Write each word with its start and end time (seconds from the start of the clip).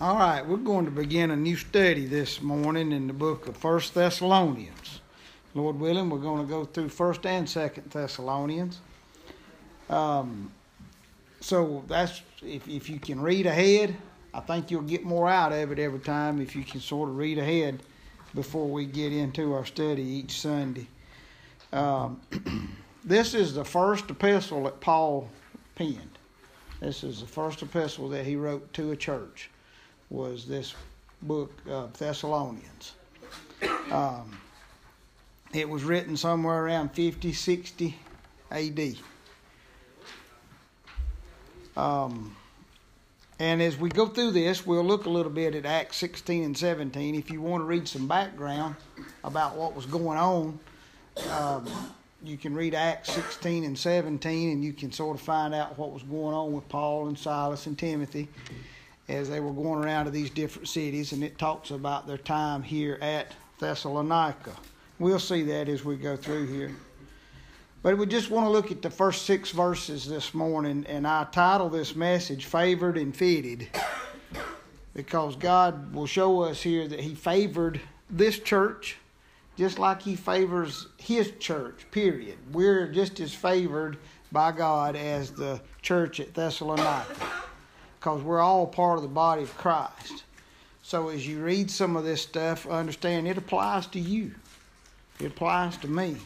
All 0.00 0.16
right, 0.16 0.46
we're 0.46 0.56
going 0.56 0.86
to 0.86 0.90
begin 0.90 1.30
a 1.30 1.36
new 1.36 1.56
study 1.56 2.06
this 2.06 2.40
morning 2.40 2.90
in 2.90 3.06
the 3.06 3.12
book 3.12 3.46
of 3.48 3.54
First 3.58 3.92
Thessalonians. 3.92 5.02
Lord 5.52 5.78
willing, 5.78 6.08
we're 6.08 6.16
going 6.16 6.40
to 6.40 6.50
go 6.50 6.64
through 6.64 6.88
First 6.88 7.26
and 7.26 7.46
Second 7.46 7.90
Thessalonians. 7.90 8.80
Um, 9.90 10.52
so 11.40 11.84
that's 11.86 12.22
if 12.42 12.66
if 12.66 12.88
you 12.88 12.98
can 12.98 13.20
read 13.20 13.44
ahead, 13.44 13.94
I 14.32 14.40
think 14.40 14.70
you'll 14.70 14.80
get 14.80 15.04
more 15.04 15.28
out 15.28 15.52
of 15.52 15.70
it 15.70 15.78
every 15.78 15.98
time 15.98 16.40
if 16.40 16.56
you 16.56 16.64
can 16.64 16.80
sort 16.80 17.10
of 17.10 17.18
read 17.18 17.36
ahead 17.36 17.82
before 18.34 18.68
we 18.68 18.86
get 18.86 19.12
into 19.12 19.52
our 19.52 19.66
study 19.66 20.02
each 20.02 20.40
Sunday. 20.40 20.86
Um, 21.74 22.22
this 23.04 23.34
is 23.34 23.52
the 23.52 23.66
first 23.66 24.08
epistle 24.08 24.64
that 24.64 24.80
Paul 24.80 25.28
penned. 25.74 26.16
This 26.80 27.04
is 27.04 27.20
the 27.20 27.26
first 27.26 27.60
epistle 27.60 28.08
that 28.08 28.24
he 28.24 28.36
wrote 28.36 28.72
to 28.72 28.92
a 28.92 28.96
church 28.96 29.50
was 30.10 30.44
this 30.44 30.74
book 31.22 31.52
of 31.68 31.96
Thessalonians. 31.96 32.92
Um, 33.90 34.38
it 35.52 35.68
was 35.68 35.84
written 35.84 36.16
somewhere 36.16 36.64
around 36.64 36.90
50, 36.90 37.32
60 37.32 37.96
AD. 38.50 38.94
Um, 41.76 42.36
and 43.38 43.62
as 43.62 43.78
we 43.78 43.88
go 43.88 44.06
through 44.06 44.32
this, 44.32 44.66
we'll 44.66 44.84
look 44.84 45.06
a 45.06 45.10
little 45.10 45.32
bit 45.32 45.54
at 45.54 45.64
Acts 45.64 45.96
16 45.98 46.44
and 46.44 46.58
17. 46.58 47.14
If 47.14 47.30
you 47.30 47.40
want 47.40 47.62
to 47.62 47.64
read 47.64 47.88
some 47.88 48.06
background 48.06 48.76
about 49.24 49.56
what 49.56 49.74
was 49.74 49.86
going 49.86 50.18
on, 50.18 50.58
um, 51.30 51.66
you 52.22 52.36
can 52.36 52.54
read 52.54 52.74
Acts 52.74 53.12
16 53.12 53.64
and 53.64 53.78
17, 53.78 54.50
and 54.50 54.64
you 54.64 54.72
can 54.72 54.92
sort 54.92 55.16
of 55.16 55.22
find 55.22 55.54
out 55.54 55.78
what 55.78 55.92
was 55.92 56.02
going 56.02 56.34
on 56.34 56.52
with 56.52 56.68
Paul 56.68 57.08
and 57.08 57.18
Silas 57.18 57.66
and 57.66 57.78
Timothy 57.78 58.28
as 59.10 59.28
they 59.28 59.40
were 59.40 59.52
going 59.52 59.84
around 59.84 60.04
to 60.04 60.10
these 60.10 60.30
different 60.30 60.68
cities, 60.68 61.12
and 61.12 61.24
it 61.24 61.36
talks 61.36 61.72
about 61.72 62.06
their 62.06 62.16
time 62.16 62.62
here 62.62 62.96
at 63.02 63.32
Thessalonica. 63.58 64.52
We'll 64.98 65.18
see 65.18 65.42
that 65.42 65.68
as 65.68 65.84
we 65.84 65.96
go 65.96 66.16
through 66.16 66.46
here. 66.46 66.70
But 67.82 67.98
we 67.98 68.06
just 68.06 68.30
want 68.30 68.46
to 68.46 68.50
look 68.50 68.70
at 68.70 68.82
the 68.82 68.90
first 68.90 69.26
six 69.26 69.50
verses 69.50 70.06
this 70.06 70.32
morning, 70.32 70.86
and 70.88 71.06
I 71.06 71.24
title 71.24 71.68
this 71.68 71.96
message 71.96 72.44
Favored 72.44 72.96
and 72.96 73.14
Fitted 73.14 73.68
because 74.94 75.34
God 75.34 75.92
will 75.94 76.06
show 76.06 76.42
us 76.42 76.62
here 76.62 76.86
that 76.86 77.00
He 77.00 77.14
favored 77.14 77.80
this 78.08 78.38
church 78.38 78.96
just 79.56 79.78
like 79.78 80.02
He 80.02 80.14
favors 80.14 80.86
His 80.98 81.32
church, 81.40 81.86
period. 81.90 82.38
We're 82.52 82.86
just 82.86 83.18
as 83.18 83.34
favored 83.34 83.96
by 84.30 84.52
God 84.52 84.94
as 84.94 85.32
the 85.32 85.60
church 85.82 86.20
at 86.20 86.34
Thessalonica 86.34 87.39
because 88.00 88.22
we're 88.22 88.40
all 88.40 88.66
part 88.66 88.96
of 88.96 89.02
the 89.02 89.08
body 89.08 89.42
of 89.42 89.54
Christ. 89.58 90.24
So 90.82 91.10
as 91.10 91.28
you 91.28 91.44
read 91.44 91.70
some 91.70 91.96
of 91.96 92.04
this 92.04 92.22
stuff, 92.22 92.66
understand 92.66 93.28
it 93.28 93.36
applies 93.36 93.86
to 93.88 94.00
you. 94.00 94.34
It 95.20 95.26
applies 95.26 95.76
to 95.78 95.88
me. 95.88 96.16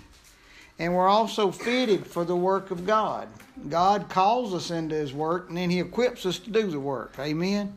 And 0.78 0.94
we're 0.94 1.08
also 1.08 1.50
fitted 1.50 2.06
for 2.06 2.25
the 2.25 2.36
work 2.36 2.70
of 2.70 2.86
God. 2.86 3.28
God 3.69 4.08
calls 4.08 4.55
us 4.55 4.70
into 4.70 4.94
His 4.94 5.12
work 5.12 5.48
and 5.48 5.58
then 5.58 5.69
He 5.69 5.81
equips 5.81 6.25
us 6.27 6.39
to 6.39 6.50
do 6.50 6.69
the 6.69 6.78
work. 6.78 7.16
Amen? 7.19 7.77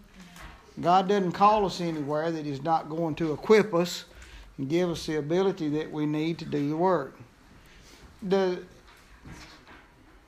God 0.80 1.08
doesn't 1.08 1.32
call 1.32 1.66
us 1.66 1.82
anywhere 1.82 2.32
that 2.32 2.46
He's 2.46 2.62
not 2.62 2.90
going 2.90 3.16
to 3.16 3.34
equip 3.34 3.74
us 3.74 4.06
and 4.60 4.70
give 4.70 4.92
us 4.92 5.08
the 5.08 5.18
ability 5.18 5.70
that 5.70 5.92
we 5.92 6.06
need 6.06 6.38
to 6.38 6.46
do 6.46 6.70
the 6.70 6.78
work. 6.78 7.18
The, 8.22 8.60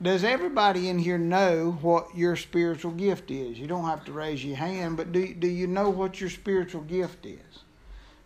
does 0.02 0.24
everybody 0.24 0.88
in 0.88 0.98
here 0.98 1.18
know 1.18 1.72
what 1.82 2.14
your 2.14 2.34
spiritual 2.34 2.92
gift 2.92 3.30
is? 3.30 3.58
You 3.58 3.66
don't 3.66 3.84
have 3.84 4.04
to 4.06 4.12
raise 4.12 4.42
your 4.44 4.56
hand, 4.56 4.96
but 4.96 5.12
do, 5.12 5.34
do 5.34 5.46
you 5.46 5.66
know 5.66 5.90
what 5.90 6.20
your 6.20 6.30
spiritual 6.30 6.82
gift 6.82 7.26
is? 7.26 7.64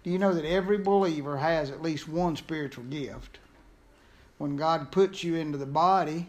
Do 0.05 0.11
you 0.11 0.19
know 0.19 0.33
that 0.35 0.45
every 0.45 0.79
believer 0.79 1.37
has 1.37 1.71
at 1.71 1.83
least 1.83 2.09
one 2.09 2.37
spiritual 2.37 2.85
gift? 2.85 3.39
When 4.39 4.57
God 4.57 4.93
puts 4.93 5.25
you 5.25 5.35
into 5.35 5.59
the 5.59 5.67
body 5.67 6.27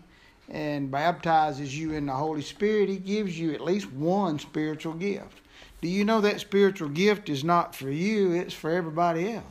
and 0.50 0.90
baptizes 0.90 1.78
you 1.78 1.94
in 1.94 2.08
the 2.08 2.14
Holy 2.14 2.42
Spirit, 2.42 2.90
He 2.90 2.98
gives 2.98 3.38
you 3.38 3.54
at 3.54 3.62
least 3.62 3.92
one 3.92 4.40
spiritual 4.40 4.94
gift. 4.94 5.42
Do 5.82 5.88
you 5.88 6.06
know 6.06 6.22
that 6.22 6.40
spiritual 6.40 6.90
gift 6.90 7.30
is 7.30 7.44
not 7.44 7.76
for 7.76 7.92
you, 7.92 8.32
it's 8.32 8.54
for 8.54 8.72
everybody 8.72 9.34
else? 9.34 9.44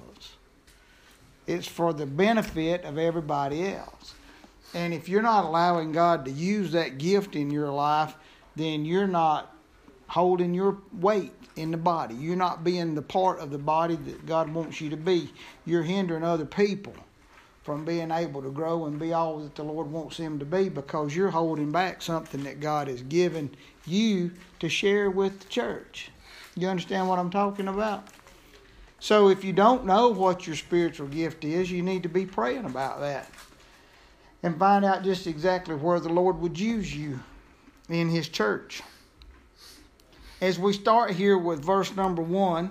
It's 1.46 1.68
for 1.68 1.92
the 1.92 2.06
benefit 2.06 2.82
of 2.82 2.98
everybody 2.98 3.68
else. 3.68 4.14
And 4.74 4.92
if 4.92 5.08
you're 5.08 5.22
not 5.22 5.44
allowing 5.44 5.92
God 5.92 6.24
to 6.24 6.30
use 6.32 6.72
that 6.72 6.98
gift 6.98 7.36
in 7.36 7.50
your 7.50 7.70
life, 7.70 8.16
then 8.56 8.84
you're 8.84 9.06
not 9.06 9.54
holding 10.08 10.52
your 10.52 10.78
weight 10.92 11.32
in 11.56 11.70
the 11.70 11.76
body. 11.76 12.16
You're 12.16 12.36
not 12.36 12.64
being 12.64 12.96
the 12.96 13.02
part 13.02 13.38
of 13.38 13.50
the 13.50 13.58
body 13.58 13.94
that 13.94 14.26
God 14.26 14.52
wants 14.52 14.80
you 14.80 14.90
to 14.90 14.96
be. 14.96 15.30
You're 15.64 15.84
hindering 15.84 16.24
other 16.24 16.44
people 16.44 16.94
from 17.62 17.84
being 17.84 18.10
able 18.10 18.42
to 18.42 18.50
grow 18.50 18.84
and 18.86 18.98
be 18.98 19.12
all 19.12 19.38
that 19.38 19.54
the 19.54 19.62
Lord 19.62 19.90
wants 19.90 20.16
them 20.16 20.38
to 20.40 20.44
be 20.44 20.68
because 20.68 21.14
you're 21.14 21.30
holding 21.30 21.70
back 21.70 22.02
something 22.02 22.42
that 22.42 22.60
God 22.60 22.88
has 22.88 23.00
given 23.02 23.50
you 23.86 24.32
to 24.58 24.68
share 24.68 25.08
with 25.08 25.40
the 25.40 25.48
church. 25.48 26.10
You 26.56 26.68
understand 26.68 27.08
what 27.08 27.18
I'm 27.18 27.30
talking 27.30 27.68
about? 27.68 28.08
So 28.98 29.28
if 29.28 29.44
you 29.44 29.52
don't 29.52 29.86
know 29.86 30.08
what 30.08 30.46
your 30.46 30.56
spiritual 30.56 31.08
gift 31.08 31.44
is, 31.44 31.70
you 31.70 31.82
need 31.82 32.02
to 32.02 32.08
be 32.08 32.26
praying 32.26 32.64
about 32.64 33.00
that 33.00 33.30
and 34.44 34.58
find 34.58 34.84
out 34.84 35.02
just 35.02 35.26
exactly 35.26 35.74
where 35.74 35.98
the 35.98 36.10
Lord 36.10 36.38
would 36.38 36.60
use 36.60 36.94
you 36.94 37.18
in 37.88 38.10
His 38.10 38.28
church. 38.28 38.82
As 40.42 40.58
we 40.58 40.74
start 40.74 41.12
here 41.12 41.38
with 41.38 41.64
verse 41.64 41.96
number 41.96 42.20
one, 42.20 42.66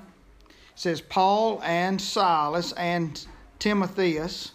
it 0.47 0.53
says 0.75 1.01
Paul 1.01 1.59
and 1.63 1.99
Silas 1.99 2.73
and 2.73 3.25
Timotheus, 3.57 4.51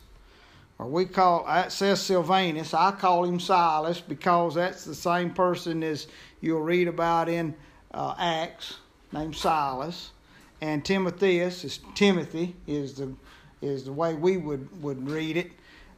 or 0.79 0.87
we 0.87 1.07
call 1.07 1.45
it 1.49 1.73
says 1.73 2.01
Silvanus. 2.01 2.73
I 2.73 2.93
call 2.93 3.25
him 3.25 3.41
Silas 3.41 4.01
because 4.01 4.55
that's 4.55 4.85
the 4.85 4.95
same 4.95 5.35
person 5.35 5.83
as 5.83 6.07
you'll 6.41 6.63
read 6.63 6.87
about 6.87 7.29
in 7.29 7.53
uh, 7.93 8.15
Acts, 8.17 8.77
named 9.13 9.35
Silas, 9.35 10.13
and 10.61 10.85
Timotheus 10.85 11.65
is 11.65 11.81
Timothy 11.97 12.55
is 12.69 12.95
the 12.95 13.13
is 13.61 13.83
the 13.83 13.93
way 13.93 14.15
we 14.15 14.37
would 14.37 14.81
would 14.81 15.09
read 15.11 15.37
it. 15.37 15.51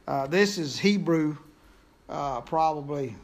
Uh, 0.07 0.27
this 0.27 0.57
is 0.57 0.79
Hebrew, 0.79 1.37
uh, 2.09 2.41
probably 2.41 3.15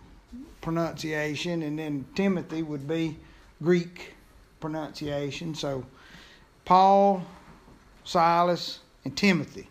pronunciation, 0.62 1.64
and 1.64 1.78
then 1.80 2.06
Timothy 2.16 2.62
would 2.62 2.88
be 2.88 3.18
Greek 3.64 4.14
pronunciation. 4.60 5.56
So, 5.56 5.84
Paul, 6.66 7.24
Silas, 8.04 8.80
and 9.06 9.16
Timothy. 9.18 9.68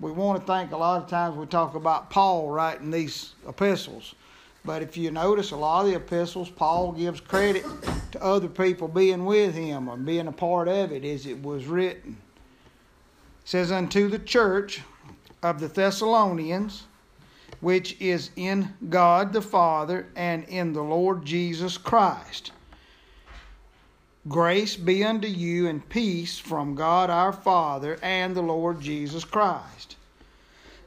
We 0.00 0.10
want 0.10 0.40
to 0.40 0.52
think 0.52 0.72
a 0.72 0.76
lot 0.76 1.02
of 1.02 1.08
times 1.08 1.36
we 1.36 1.46
talk 1.46 1.74
about 1.74 2.10
Paul 2.10 2.50
writing 2.50 2.90
these 2.90 3.34
epistles. 3.48 4.14
But 4.64 4.82
if 4.82 4.96
you 4.96 5.10
notice, 5.10 5.52
a 5.52 5.56
lot 5.56 5.84
of 5.84 5.90
the 5.90 5.96
epistles, 5.96 6.50
Paul 6.50 6.92
gives 6.92 7.20
credit 7.20 7.64
to 8.12 8.22
other 8.22 8.48
people 8.48 8.88
being 8.88 9.24
with 9.24 9.54
him 9.54 9.88
or 9.88 9.96
being 9.96 10.28
a 10.28 10.32
part 10.32 10.68
of 10.68 10.92
it 10.92 11.04
as 11.04 11.26
it 11.26 11.42
was 11.42 11.66
written. 11.66 12.16
It 13.42 13.48
says, 13.48 13.72
Unto 13.72 14.08
the 14.08 14.18
church 14.18 14.82
of 15.42 15.60
the 15.60 15.68
Thessalonians, 15.68 16.84
which 17.60 18.00
is 18.00 18.30
in 18.36 18.72
God 18.88 19.32
the 19.32 19.42
Father 19.42 20.06
and 20.16 20.44
in 20.44 20.72
the 20.72 20.82
Lord 20.82 21.24
Jesus 21.24 21.76
Christ. 21.76 22.52
Grace 24.28 24.76
be 24.76 25.04
unto 25.04 25.26
you 25.26 25.68
and 25.68 25.88
peace 25.88 26.38
from 26.38 26.76
God 26.76 27.10
our 27.10 27.32
Father 27.32 27.98
and 28.02 28.36
the 28.36 28.42
Lord 28.42 28.80
Jesus 28.80 29.24
Christ. 29.24 29.96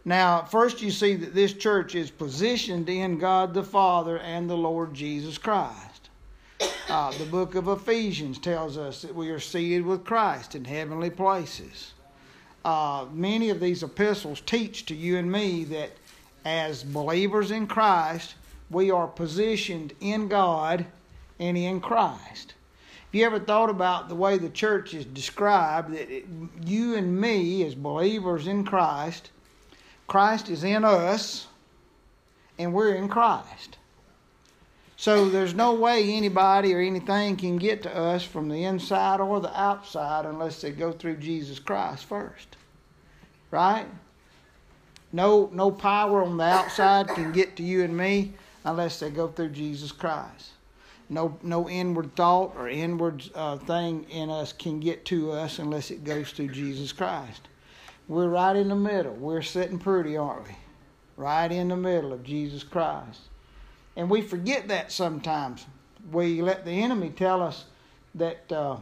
Now, 0.05 0.43
first 0.43 0.81
you 0.81 0.91
see 0.91 1.15
that 1.15 1.33
this 1.33 1.51
church 1.51 1.95
is 1.95 2.11
positioned 2.11 2.87
in 2.87 3.17
God 3.17 3.53
the 3.53 3.63
Father 3.63 4.19
and 4.19 4.49
the 4.49 4.55
Lord 4.55 4.93
Jesus 4.93 5.37
Christ. 5.37 6.09
Uh, 6.87 7.11
the 7.17 7.25
book 7.25 7.55
of 7.55 7.67
Ephesians 7.67 8.37
tells 8.37 8.77
us 8.77 9.01
that 9.01 9.15
we 9.15 9.29
are 9.31 9.39
seated 9.39 9.85
with 9.85 10.05
Christ 10.05 10.55
in 10.55 10.63
heavenly 10.63 11.09
places 11.09 11.94
uh, 12.65 13.05
many 13.13 13.51
of 13.51 13.59
these 13.59 13.83
epistles 13.83 14.41
teach 14.41 14.87
to 14.87 14.95
you 14.95 15.17
and 15.17 15.31
me 15.31 15.63
that 15.65 15.91
as 16.43 16.83
believers 16.83 17.51
in 17.51 17.67
Christ, 17.67 18.33
we 18.71 18.89
are 18.89 19.07
positioned 19.07 19.93
in 20.01 20.27
God 20.27 20.83
and 21.39 21.55
in 21.55 21.79
Christ. 21.79 22.55
Have 23.05 23.13
you 23.13 23.25
ever 23.25 23.39
thought 23.39 23.69
about 23.69 24.09
the 24.09 24.15
way 24.15 24.39
the 24.39 24.49
church 24.49 24.95
is 24.95 25.05
described? 25.05 25.93
That 25.93 26.09
it, 26.09 26.25
you 26.65 26.95
and 26.95 27.21
me, 27.21 27.63
as 27.63 27.75
believers 27.75 28.47
in 28.47 28.65
Christ, 28.65 29.29
Christ 30.07 30.49
is 30.49 30.63
in 30.63 30.83
us, 30.83 31.45
and 32.57 32.73
we're 32.73 32.95
in 32.95 33.07
Christ. 33.07 33.77
So 34.97 35.29
there's 35.29 35.53
no 35.53 35.73
way 35.73 36.13
anybody 36.13 36.73
or 36.73 36.79
anything 36.79 37.35
can 37.35 37.57
get 37.57 37.83
to 37.83 37.95
us 37.95 38.23
from 38.23 38.47
the 38.47 38.63
inside 38.63 39.19
or 39.19 39.39
the 39.39 39.59
outside 39.59 40.25
unless 40.25 40.61
they 40.61 40.71
go 40.71 40.91
through 40.91 41.17
Jesus 41.17 41.59
Christ 41.59 42.05
first. 42.05 42.55
Right? 43.51 43.85
No 45.11 45.49
no 45.53 45.71
power 45.71 46.23
on 46.23 46.37
the 46.37 46.43
outside 46.43 47.07
can 47.09 47.31
get 47.31 47.55
to 47.57 47.63
you 47.63 47.83
and 47.83 47.95
me 47.95 48.33
unless 48.63 48.99
they 48.99 49.09
go 49.09 49.27
through 49.27 49.49
Jesus 49.49 49.91
Christ. 49.91 50.51
No, 51.07 51.37
no 51.43 51.69
inward 51.69 52.15
thought 52.15 52.55
or 52.57 52.67
inward 52.67 53.23
uh, 53.35 53.57
thing 53.57 54.05
in 54.09 54.29
us 54.29 54.53
can 54.53 54.79
get 54.79 55.05
to 55.05 55.31
us 55.31 55.59
unless 55.59 55.91
it 55.91 56.03
goes 56.03 56.31
through 56.31 56.47
Jesus 56.49 56.91
Christ. 56.91 57.47
We're 58.07 58.29
right 58.29 58.55
in 58.55 58.69
the 58.69 58.75
middle. 58.75 59.13
We're 59.13 59.43
sitting 59.43 59.77
pretty, 59.77 60.17
aren't 60.17 60.47
we? 60.47 60.55
Right 61.15 61.51
in 61.51 61.67
the 61.67 61.77
middle 61.77 62.11
of 62.11 62.23
Jesus 62.23 62.63
Christ. 62.63 63.21
And 63.95 64.09
we 64.09 64.21
forget 64.21 64.67
that 64.67 64.91
sometimes. 64.91 65.65
We 66.11 66.41
let 66.41 66.65
the 66.65 66.71
enemy 66.71 67.09
tell 67.09 67.41
us 67.41 67.65
that 68.15 68.51
uh, 68.51 68.77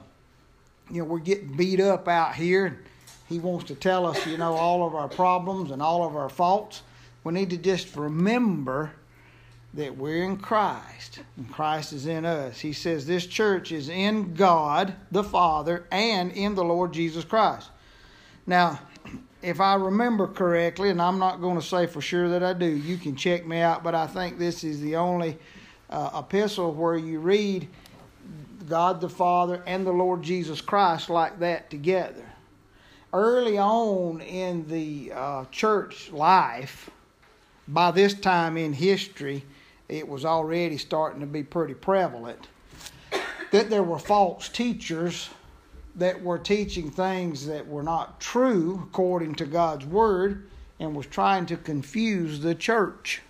you 0.91 0.99
know 0.99 1.05
we're 1.05 1.19
getting 1.19 1.55
beat 1.55 1.79
up 1.79 2.07
out 2.07 2.35
here. 2.35 2.81
He 3.29 3.39
wants 3.39 3.65
to 3.65 3.75
tell 3.75 4.05
us, 4.05 4.27
you 4.27 4.37
know, 4.37 4.53
all 4.53 4.85
of 4.85 4.95
our 4.95 5.07
problems 5.07 5.71
and 5.71 5.81
all 5.81 6.05
of 6.05 6.15
our 6.15 6.29
faults. 6.29 6.83
We 7.23 7.33
need 7.33 7.49
to 7.51 7.57
just 7.57 7.95
remember 7.95 8.91
that 9.73 9.97
we're 9.97 10.23
in 10.23 10.37
Christ 10.37 11.19
and 11.37 11.51
Christ 11.51 11.93
is 11.93 12.05
in 12.05 12.25
us. 12.25 12.59
He 12.59 12.73
says 12.73 13.05
this 13.05 13.25
church 13.25 13.71
is 13.71 13.89
in 13.89 14.35
God 14.35 14.93
the 15.11 15.23
Father 15.23 15.85
and 15.91 16.31
in 16.31 16.53
the 16.55 16.63
Lord 16.63 16.93
Jesus 16.93 17.23
Christ. 17.23 17.69
Now, 18.45 18.79
if 19.43 19.59
I 19.59 19.75
remember 19.75 20.25
correctly, 20.25 20.89
and 20.89 21.01
I'm 21.01 21.19
not 21.19 21.41
going 21.41 21.59
to 21.59 21.65
say 21.65 21.85
for 21.85 22.01
sure 22.01 22.29
that 22.29 22.43
I 22.43 22.53
do, 22.53 22.65
you 22.65 22.97
can 22.97 23.15
check 23.15 23.45
me 23.45 23.59
out, 23.59 23.83
but 23.83 23.93
I 23.93 24.07
think 24.07 24.39
this 24.39 24.63
is 24.63 24.79
the 24.79 24.95
only 24.95 25.37
uh, 25.89 26.23
epistle 26.23 26.73
where 26.73 26.95
you 26.95 27.19
read 27.19 27.67
God 28.69 29.01
the 29.01 29.09
Father 29.09 29.61
and 29.67 29.85
the 29.85 29.91
Lord 29.91 30.23
Jesus 30.23 30.61
Christ 30.61 31.09
like 31.09 31.39
that 31.39 31.69
together. 31.69 32.25
Early 33.11 33.59
on 33.59 34.21
in 34.21 34.65
the 34.67 35.11
uh, 35.13 35.45
church 35.51 36.11
life, 36.11 36.89
by 37.67 37.91
this 37.91 38.13
time 38.13 38.55
in 38.57 38.71
history, 38.71 39.43
it 39.89 40.07
was 40.07 40.23
already 40.23 40.77
starting 40.77 41.19
to 41.19 41.27
be 41.27 41.43
pretty 41.43 41.73
prevalent 41.73 42.47
that 43.51 43.69
there 43.69 43.83
were 43.83 43.99
false 43.99 44.49
teachers 44.49 45.29
that 45.95 46.21
were 46.21 46.39
teaching 46.39 46.89
things 46.89 47.45
that 47.45 47.67
were 47.67 47.83
not 47.83 48.19
true 48.19 48.81
according 48.89 49.35
to 49.35 49.45
God's 49.45 49.85
word 49.85 50.47
and 50.79 50.95
was 50.95 51.05
trying 51.05 51.45
to 51.47 51.57
confuse 51.57 52.39
the 52.39 52.55
church. 52.55 53.21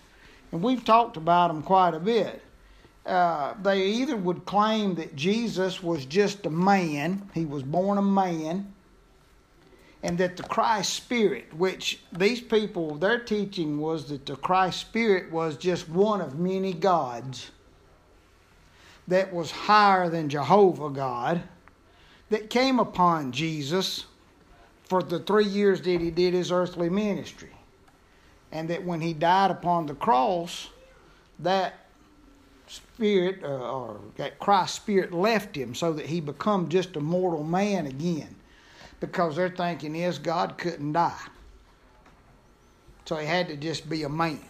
And 0.52 0.64
we've 0.64 0.86
talked 0.86 1.18
about 1.18 1.50
them 1.50 1.62
quite 1.62 1.94
a 1.94 2.00
bit. 2.00 2.42
Uh, 3.06 3.54
they 3.62 3.84
either 3.84 4.16
would 4.16 4.46
claim 4.46 4.96
that 4.96 5.16
Jesus 5.16 5.84
was 5.84 6.06
just 6.06 6.46
a 6.46 6.50
man, 6.50 7.30
he 7.34 7.44
was 7.44 7.64
born 7.64 7.98
a 7.98 8.02
man, 8.02 8.74
and 10.04 10.18
that 10.18 10.38
the 10.38 10.44
Christ 10.44 10.94
Spirit, 10.94 11.54
which 11.54 12.00
these 12.14 12.40
people, 12.40 12.96
their 12.96 13.20
teaching 13.20 13.78
was 13.80 14.08
that 14.10 14.26
the 14.26 14.38
Christ 14.38 14.80
Spirit 14.80 15.32
was 15.32 15.58
just 15.58 15.90
one 15.90 16.22
of 16.22 16.40
many 16.40 16.72
gods 16.72 17.52
that 19.08 19.34
was 19.34 19.52
higher 19.52 20.10
than 20.10 20.30
Jehovah 20.30 20.90
God 20.90 21.44
that 22.34 22.50
came 22.50 22.80
upon 22.80 23.32
Jesus 23.32 24.08
for 24.86 25.04
the 25.04 25.20
three 25.20 25.46
years 25.46 25.84
that 25.84 26.02
he 26.02 26.10
did 26.10 26.34
his 26.34 26.52
earthly 26.52 26.90
ministry. 26.90 27.52
And 28.52 28.68
that 28.72 28.84
when 28.84 29.02
he 29.02 29.14
died 29.14 29.52
upon 29.52 29.86
the 29.86 29.94
cross, 29.94 30.70
that 31.38 31.76
spirit 32.66 33.44
uh, 33.44 33.50
or 33.50 34.00
that 34.16 34.40
Christ 34.40 34.74
spirit 34.74 35.14
left 35.14 35.56
him 35.56 35.76
so 35.76 35.94
that 35.94 36.08
he 36.08 36.22
become 36.22 36.70
just 36.70 36.96
a 36.96 37.00
mortal 37.00 37.44
man 37.44 37.86
again. 37.86 38.36
Because 39.00 39.36
their 39.36 39.50
thinking 39.50 39.96
is 39.96 40.18
God 40.18 40.58
couldn't 40.58 40.94
die. 40.94 41.28
So 43.06 43.16
he 43.18 43.28
had 43.28 43.48
to 43.50 43.56
just 43.58 43.88
be 43.88 44.02
a 44.02 44.10
man. 44.10 44.42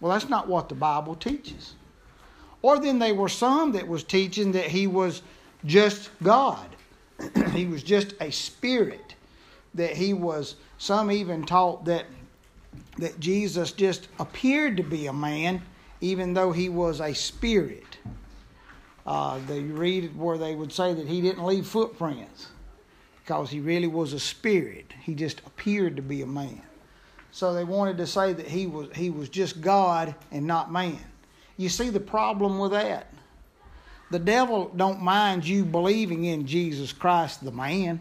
Well, 0.00 0.12
that's 0.12 0.28
not 0.28 0.46
what 0.46 0.68
the 0.68 0.76
Bible 0.76 1.16
teaches. 1.16 1.74
Or 2.62 2.78
then 2.78 3.00
there 3.00 3.12
were 3.12 3.28
some 3.28 3.72
that 3.72 3.88
was 3.88 4.04
teaching 4.04 4.52
that 4.52 4.66
he 4.66 4.86
was 4.86 5.22
just 5.66 6.10
God. 6.22 6.68
he 7.52 7.66
was 7.66 7.82
just 7.82 8.14
a 8.20 8.30
spirit. 8.30 9.14
That 9.74 9.96
he 9.96 10.12
was, 10.12 10.56
some 10.78 11.10
even 11.10 11.44
taught 11.44 11.84
that, 11.86 12.06
that 12.98 13.18
Jesus 13.18 13.72
just 13.72 14.08
appeared 14.18 14.76
to 14.76 14.82
be 14.82 15.06
a 15.06 15.12
man, 15.12 15.62
even 16.00 16.32
though 16.32 16.52
he 16.52 16.68
was 16.68 17.00
a 17.00 17.12
spirit. 17.12 17.98
Uh, 19.06 19.38
they 19.46 19.60
read 19.60 20.16
where 20.16 20.38
they 20.38 20.54
would 20.54 20.72
say 20.72 20.94
that 20.94 21.06
he 21.06 21.20
didn't 21.20 21.44
leave 21.44 21.66
footprints 21.66 22.48
because 23.24 23.50
he 23.50 23.60
really 23.60 23.86
was 23.86 24.12
a 24.12 24.20
spirit. 24.20 24.92
He 25.02 25.14
just 25.14 25.40
appeared 25.46 25.96
to 25.96 26.02
be 26.02 26.22
a 26.22 26.26
man. 26.26 26.62
So 27.30 27.52
they 27.52 27.64
wanted 27.64 27.96
to 27.96 28.06
say 28.06 28.32
that 28.32 28.46
he 28.46 28.66
was 28.66 28.88
he 28.94 29.10
was 29.10 29.28
just 29.28 29.60
God 29.60 30.14
and 30.30 30.46
not 30.46 30.70
man. 30.70 31.00
You 31.56 31.68
see 31.68 31.90
the 31.90 32.00
problem 32.00 32.58
with 32.58 32.70
that? 32.72 33.12
The 34.10 34.18
devil 34.18 34.70
don't 34.76 35.00
mind 35.00 35.46
you 35.46 35.64
believing 35.64 36.24
in 36.24 36.46
Jesus 36.46 36.92
Christ 36.92 37.44
the 37.44 37.50
man. 37.50 38.00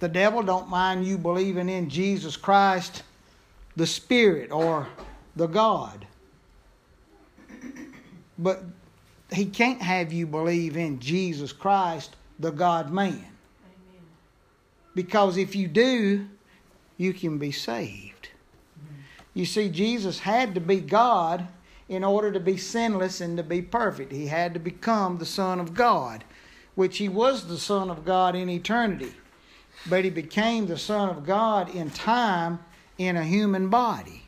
The 0.00 0.08
devil 0.08 0.42
don't 0.42 0.68
mind 0.68 1.06
you 1.06 1.16
believing 1.16 1.68
in 1.68 1.88
Jesus 1.88 2.36
Christ 2.36 3.04
the 3.76 3.86
spirit 3.86 4.50
or 4.50 4.88
the 5.36 5.46
God. 5.46 6.06
But 8.38 8.64
he 9.32 9.46
can't 9.46 9.80
have 9.80 10.12
you 10.12 10.26
believe 10.26 10.76
in 10.76 10.98
Jesus 10.98 11.52
Christ 11.52 12.16
the 12.38 12.50
God 12.50 12.92
man. 12.92 13.24
Because 14.94 15.36
if 15.36 15.54
you 15.54 15.68
do, 15.68 16.26
you 16.98 17.12
can 17.12 17.38
be 17.38 17.52
saved. 17.52 18.28
You 19.34 19.46
see, 19.46 19.68
Jesus 19.68 20.18
had 20.18 20.54
to 20.54 20.60
be 20.60 20.80
God 20.80 21.46
in 21.88 22.04
order 22.04 22.32
to 22.32 22.40
be 22.40 22.56
sinless 22.56 23.20
and 23.20 23.36
to 23.36 23.42
be 23.42 23.62
perfect. 23.62 24.12
He 24.12 24.26
had 24.26 24.54
to 24.54 24.60
become 24.60 25.18
the 25.18 25.26
Son 25.26 25.60
of 25.60 25.74
God, 25.74 26.24
which 26.74 26.98
he 26.98 27.08
was 27.08 27.46
the 27.46 27.58
Son 27.58 27.90
of 27.90 28.04
God 28.04 28.34
in 28.34 28.48
eternity. 28.48 29.12
But 29.88 30.04
he 30.04 30.10
became 30.10 30.66
the 30.66 30.78
Son 30.78 31.08
of 31.08 31.26
God 31.26 31.74
in 31.74 31.90
time 31.90 32.60
in 32.98 33.16
a 33.16 33.24
human 33.24 33.68
body. 33.68 34.22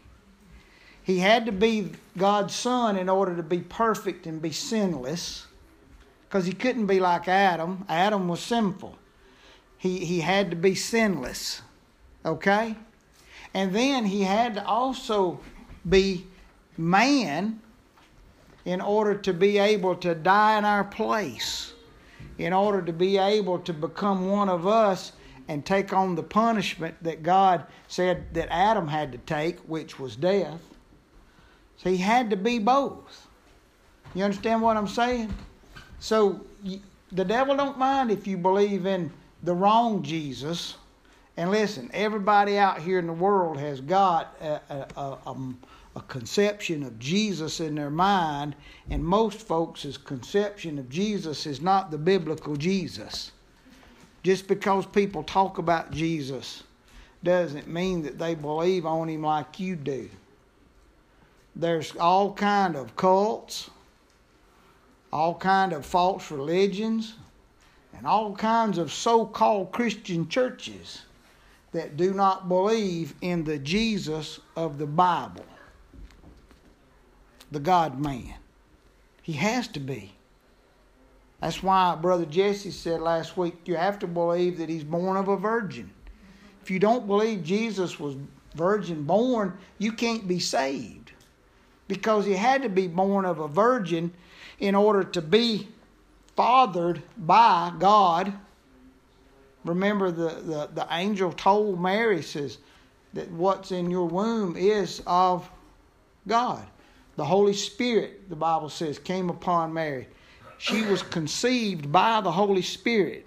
He 1.03 1.19
had 1.19 1.47
to 1.47 1.53
be 1.53 1.93
God's 2.17 2.55
Son 2.55 2.97
in 2.97 3.09
order 3.09 3.37
to 3.37 3.43
be 3.43 3.61
perfect 3.61 4.27
and 4.27 4.41
be 4.41 4.53
sinless, 4.53 5.47
because 6.27 6.47
he 6.47 6.53
couldn't 6.53 6.87
be 6.87 6.99
like 6.99 7.29
Adam. 7.29 7.85
Adam 7.89 8.27
was 8.27 8.41
sinful. 8.41 8.99
He, 9.79 10.05
he 10.05 10.21
had 10.21 10.51
to 10.51 10.57
be 10.57 10.75
sinless. 10.75 11.61
Okay? 12.25 12.75
And 13.53 13.75
then 13.75 14.07
he 14.07 14.23
had 14.23 14.55
to 14.55 14.67
also 14.67 15.39
be 15.89 16.27
man 16.77 17.61
in 18.65 18.81
order 18.81 19.15
to 19.15 19.33
be 19.33 19.59
able 19.59 19.95
to 19.97 20.15
die 20.15 20.59
in 20.59 20.65
our 20.65 20.85
place, 20.85 21.73
in 22.39 22.53
order 22.53 22.83
to 22.83 22.93
be 22.93 23.19
able 23.19 23.59
to 23.61 23.73
become 23.73 24.31
one 24.31 24.49
of 24.49 24.67
us 24.67 25.13
and 25.49 25.65
take 25.65 25.93
on 25.93 26.15
the 26.15 26.23
punishment 26.23 26.95
that 27.03 27.23
God 27.23 27.67
said 27.89 28.33
that 28.35 28.49
Adam 28.51 28.89
had 28.89 29.13
to 29.13 29.19
take, 29.19 29.59
which 29.61 29.99
was 29.99 30.17
death. 30.17 30.61
So 31.77 31.91
he 31.91 31.99
had 31.99 32.31
to 32.31 32.37
be 32.37 32.59
both. 32.59 33.29
You 34.15 34.25
understand 34.25 34.63
what 34.63 34.77
I'm 34.77 34.89
saying? 34.89 35.35
So 35.99 36.41
the 37.13 37.25
devil 37.25 37.57
don't 37.57 37.79
mind 37.79 38.11
if 38.11 38.27
you 38.27 38.39
believe 38.39 38.87
in 38.87 39.13
the 39.43 39.55
wrong 39.55 40.03
Jesus. 40.03 40.77
And 41.37 41.51
listen, 41.51 41.91
everybody 41.93 42.59
out 42.59 42.81
here 42.81 42.99
in 42.99 43.07
the 43.07 43.13
world 43.13 43.59
has 43.59 43.81
got 43.81 44.37
a, 44.41 44.61
a, 44.71 45.19
a, 45.27 45.35
a 45.97 46.03
conception 46.03 46.83
of 46.83 46.99
Jesus 46.99 47.61
in 47.61 47.77
their 47.77 47.91
mind, 47.91 48.57
and 48.91 49.05
most 49.05 49.41
folks' 49.41 49.97
conception 49.97 50.79
of 50.79 50.89
Jesus 50.89 51.47
is 51.47 51.61
not 51.61 51.91
the 51.91 51.99
biblical 51.99 52.57
Jesus. 52.57 53.31
Just 54.23 54.49
because 54.49 54.87
people 54.87 55.23
talk 55.23 55.59
about 55.59 55.93
Jesus 55.93 56.65
doesn't 57.23 57.69
mean 57.69 58.03
that 58.03 58.19
they 58.19 58.35
believe 58.35 58.87
on 58.87 59.09
him 59.09 59.23
like 59.23 59.61
you 59.61 59.77
do. 59.77 60.11
There's 61.55 61.95
all 61.97 62.33
kind 62.33 62.75
of 62.75 62.97
cults, 62.97 63.71
all 65.13 65.37
kind 65.37 65.73
of 65.73 65.87
false 65.87 66.31
religions, 66.31 67.15
and 67.97 68.07
all 68.07 68.35
kinds 68.35 68.79
of 68.79 68.93
so-called 68.93 69.71
Christian 69.71 70.29
churches 70.29 71.03
that 71.71 71.97
do 71.97 72.13
not 72.13 72.49
believe 72.49 73.15
in 73.21 73.45
the 73.45 73.59
Jesus 73.59 74.41
of 74.57 74.79
the 74.79 74.87
Bible 74.87 75.45
the 77.55 77.61
God 77.61 77.99
man. 77.99 78.35
He 79.23 79.33
has 79.33 79.67
to 79.69 79.81
be. 79.81 80.13
That's 81.41 81.63
why 81.63 81.95
Brother 81.95 82.27
Jesse 82.27 82.71
said 82.71 83.01
last 83.01 83.37
week 83.37 83.55
you 83.65 83.77
have 83.77 83.99
to 84.01 84.07
believe 84.07 84.59
that 84.59 84.69
he's 84.69 84.85
born 84.85 85.17
of 85.17 85.29
a 85.29 85.37
virgin. 85.37 85.91
If 86.63 86.71
you 86.71 86.79
don't 86.79 87.07
believe 87.07 87.43
Jesus 87.43 87.99
was 87.99 88.17
virgin 88.55 89.05
born, 89.05 89.57
you 89.79 89.93
can't 89.93 90.29
be 90.29 90.39
saved. 90.39 91.13
Because 91.89 92.25
he 92.25 92.33
had 92.33 92.63
to 92.63 92.69
be 92.69 92.89
born 92.89 93.25
of 93.25 93.39
a 93.39 93.49
virgin 93.49 94.13
in 94.59 94.75
order 94.75 95.05
to 95.05 95.23
be 95.23 95.69
fathered 96.37 97.03
by 97.19 97.73
God. 97.79 98.33
Remember, 99.65 100.11
the, 100.11 100.29
the, 100.29 100.71
the 100.75 100.87
angel 100.91 101.33
told 101.33 101.81
Mary, 101.81 102.23
says, 102.23 102.59
that 103.13 103.31
what's 103.31 103.71
in 103.71 103.91
your 103.91 104.07
womb 104.07 104.57
is 104.57 105.03
of 105.07 105.49
God. 106.27 106.67
The 107.17 107.25
Holy 107.25 107.53
Spirit, 107.53 108.29
the 108.29 108.37
Bible 108.37 108.69
says, 108.69 108.99
came 108.99 109.31
upon 109.31 109.73
Mary. 109.73 110.09
She 110.59 110.83
was 110.83 111.03
conceived 111.03 111.93
by 111.93 112.21
the 112.21 112.33
Holy 112.33 112.63
Spirit. 112.63 113.27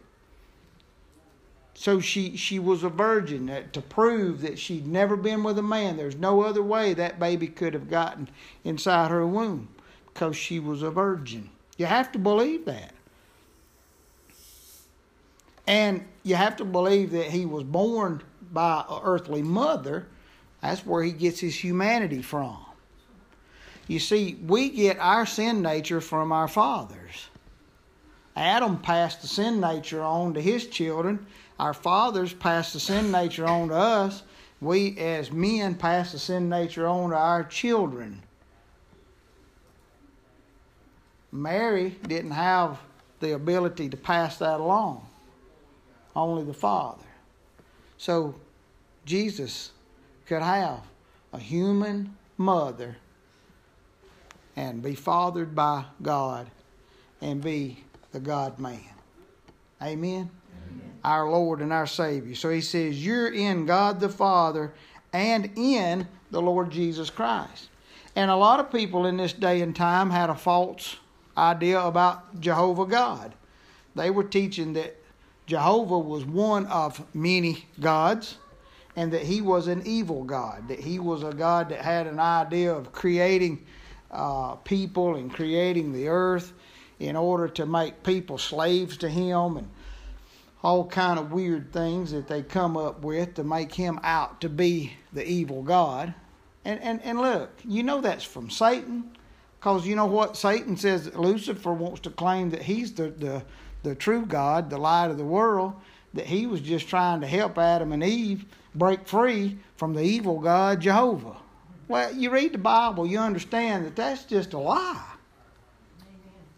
So 1.74 2.00
she, 2.00 2.36
she 2.36 2.58
was 2.58 2.84
a 2.84 2.90
virgin 2.90 3.50
uh, 3.50 3.62
to 3.74 3.82
prove 3.82 4.42
that 4.42 4.58
she'd 4.58 4.88
never 4.88 5.16
been 5.16 5.44
with 5.44 5.60
a 5.60 5.64
man. 5.64 5.96
There's 5.96 6.16
no 6.16 6.42
other 6.42 6.64
way 6.64 6.96
that 6.96 7.20
baby 7.20 7.48
could 7.48 7.76
have 7.76 7.88
gotten 7.88 8.30
inside 8.64 9.12
her 9.12 9.26
womb 9.28 9.70
because 10.12 10.36
she 10.36 10.60
was 10.60 10.82
a 10.82 10.90
virgin. 10.90 11.52
You 11.78 11.86
have 11.86 12.12
to 12.14 12.20
believe 12.20 12.66
that. 12.66 12.94
And 15.68 16.04
you 16.24 16.36
have 16.36 16.56
to 16.58 16.66
believe 16.66 17.12
that 17.12 17.30
he 17.30 17.46
was 17.46 17.64
born 17.64 18.24
by 18.52 18.84
an 18.90 19.00
earthly 19.04 19.44
mother. 19.44 20.08
That's 20.64 20.84
where 20.84 21.04
he 21.04 21.12
gets 21.12 21.40
his 21.40 21.64
humanity 21.64 22.24
from. 22.24 22.58
You 23.88 24.00
see, 24.00 24.38
we 24.46 24.70
get 24.70 25.00
our 25.00 25.26
sin 25.26 25.62
nature 25.62 26.02
from 26.02 26.32
our 26.32 26.48
fathers. 26.48 27.28
Adam 28.36 28.78
passed 28.78 29.22
the 29.22 29.28
sin 29.28 29.60
nature 29.60 30.04
on 30.04 30.34
to 30.34 30.42
his 30.42 30.68
children. 30.68 31.26
Our 31.60 31.74
fathers 31.74 32.34
passed 32.34 32.74
the 32.74 32.80
sin 32.80 33.12
nature 33.12 33.48
on 33.48 33.70
to 33.70 33.76
us. 33.76 34.24
We, 34.62 34.98
as 34.98 35.32
men, 35.32 35.76
pass 35.76 36.12
the 36.12 36.20
sin 36.20 36.50
nature 36.50 36.86
on 36.86 37.12
to 37.12 37.16
our 37.16 37.44
children. 37.44 38.22
Mary 41.32 41.96
didn't 42.08 42.32
have 42.32 42.80
the 43.20 43.34
ability 43.34 43.90
to 43.90 43.98
pass 43.98 44.38
that 44.38 44.60
along, 44.60 45.06
only 46.16 46.44
the 46.44 46.54
Father. 46.54 47.04
So 47.98 48.36
Jesus 49.06 49.72
could 50.26 50.42
have 50.42 50.82
a 51.34 51.40
human 51.40 52.16
mother 52.38 52.98
and 54.58 54.82
be 54.82 54.96
fathered 54.96 55.56
by 55.56 55.86
God 56.02 56.50
and 57.22 57.42
be 57.42 57.78
the 58.12 58.20
God 58.20 58.60
man. 58.60 58.82
Amen? 59.82 60.30
Amen? 60.32 60.32
Our 61.04 61.30
Lord 61.30 61.62
and 61.62 61.72
our 61.72 61.86
Savior. 61.86 62.36
So 62.36 62.50
he 62.50 62.62
says, 62.62 63.06
You're 63.06 63.32
in 63.32 63.68
God 63.68 64.00
the 64.00 64.10
Father 64.10 64.74
and 65.14 65.52
in 65.56 66.08
the 66.32 66.42
Lord 66.42 66.72
Jesus 66.72 67.12
Christ. 67.12 67.70
And 68.16 68.32
a 68.32 68.36
lot 68.36 68.60
of 68.60 68.72
people 68.72 69.06
in 69.06 69.16
this 69.16 69.32
day 69.32 69.62
and 69.62 69.76
time 69.76 70.10
had 70.10 70.32
a 70.32 70.36
false 70.36 70.98
idea 71.38 71.80
about 71.80 72.42
Jehovah 72.42 72.88
God. 72.88 73.36
They 73.96 74.10
were 74.10 74.24
teaching 74.24 74.74
that 74.74 74.98
Jehovah 75.46 76.00
was 76.00 76.26
one 76.26 76.66
of 76.66 77.06
many 77.16 77.66
gods 77.80 78.38
and 78.96 79.14
that 79.14 79.22
he 79.22 79.42
was 79.42 79.68
an 79.68 79.84
evil 79.86 80.24
God, 80.24 80.68
that 80.68 80.80
he 80.80 80.98
was 80.98 81.22
a 81.22 81.32
God 81.32 81.70
that 81.70 81.82
had 81.82 82.08
an 82.08 82.20
idea 82.20 82.74
of 82.74 82.92
creating 82.92 83.64
uh, 84.12 84.56
people 84.56 85.16
and 85.16 85.34
creating 85.34 85.94
the 85.94 86.08
earth 86.08 86.54
in 87.00 87.16
order 87.16 87.48
to 87.48 87.66
make 87.66 88.04
people 88.04 88.38
slaves 88.38 88.98
to 88.98 89.10
him 89.10 89.58
and 89.58 89.70
all 90.64 90.86
kind 90.86 91.20
of 91.20 91.32
weird 91.32 91.72
things 91.72 92.12
that 92.12 92.28
they 92.28 92.42
come 92.42 92.76
up 92.76 93.02
with 93.02 93.36
to 93.36 93.44
make 93.44 93.74
him 93.74 94.00
out 94.04 94.42
to 94.42 94.50
be 94.50 94.94
the 95.14 95.26
evil 95.26 95.62
God. 95.62 96.14
And, 96.66 96.82
and, 96.82 97.02
and 97.04 97.20
look, 97.22 97.52
you 97.64 97.84
know 97.84 98.02
that's 98.02 98.24
from 98.24 98.50
Satan. 98.50 99.12
Because 99.60 99.88
you 99.88 99.96
know 99.96 100.06
what? 100.06 100.36
Satan 100.38 100.78
says 100.78 101.14
Lucifer 101.16 101.74
wants 101.74 102.02
to 102.02 102.10
claim 102.10 102.50
that 102.52 102.62
he's 102.62 102.94
the, 102.94 103.10
the, 103.10 103.44
the 103.84 103.96
true 103.96 104.26
God, 104.26 104.70
the 104.70 104.78
light 104.78 105.10
of 105.10 105.18
the 105.18 105.24
world, 105.24 105.74
that 106.14 106.26
he 106.26 106.48
was 106.48 106.62
just 106.62 106.88
trying 106.88 107.22
to 107.22 107.28
help 107.28 107.58
Adam 107.58 107.92
and 107.92 108.04
Eve 108.04 108.46
break 108.76 109.08
free 109.08 109.58
from 109.76 109.94
the 109.94 110.02
evil 110.02 110.40
God, 110.40 110.82
Jehovah. 110.82 111.38
Well, 111.88 112.14
you 112.14 112.30
read 112.30 112.54
the 112.54 112.58
Bible, 112.58 113.08
you 113.08 113.20
understand 113.20 113.86
that 113.86 113.96
that's 113.96 114.26
just 114.26 114.54
a 114.54 114.58
lie. 114.58 115.06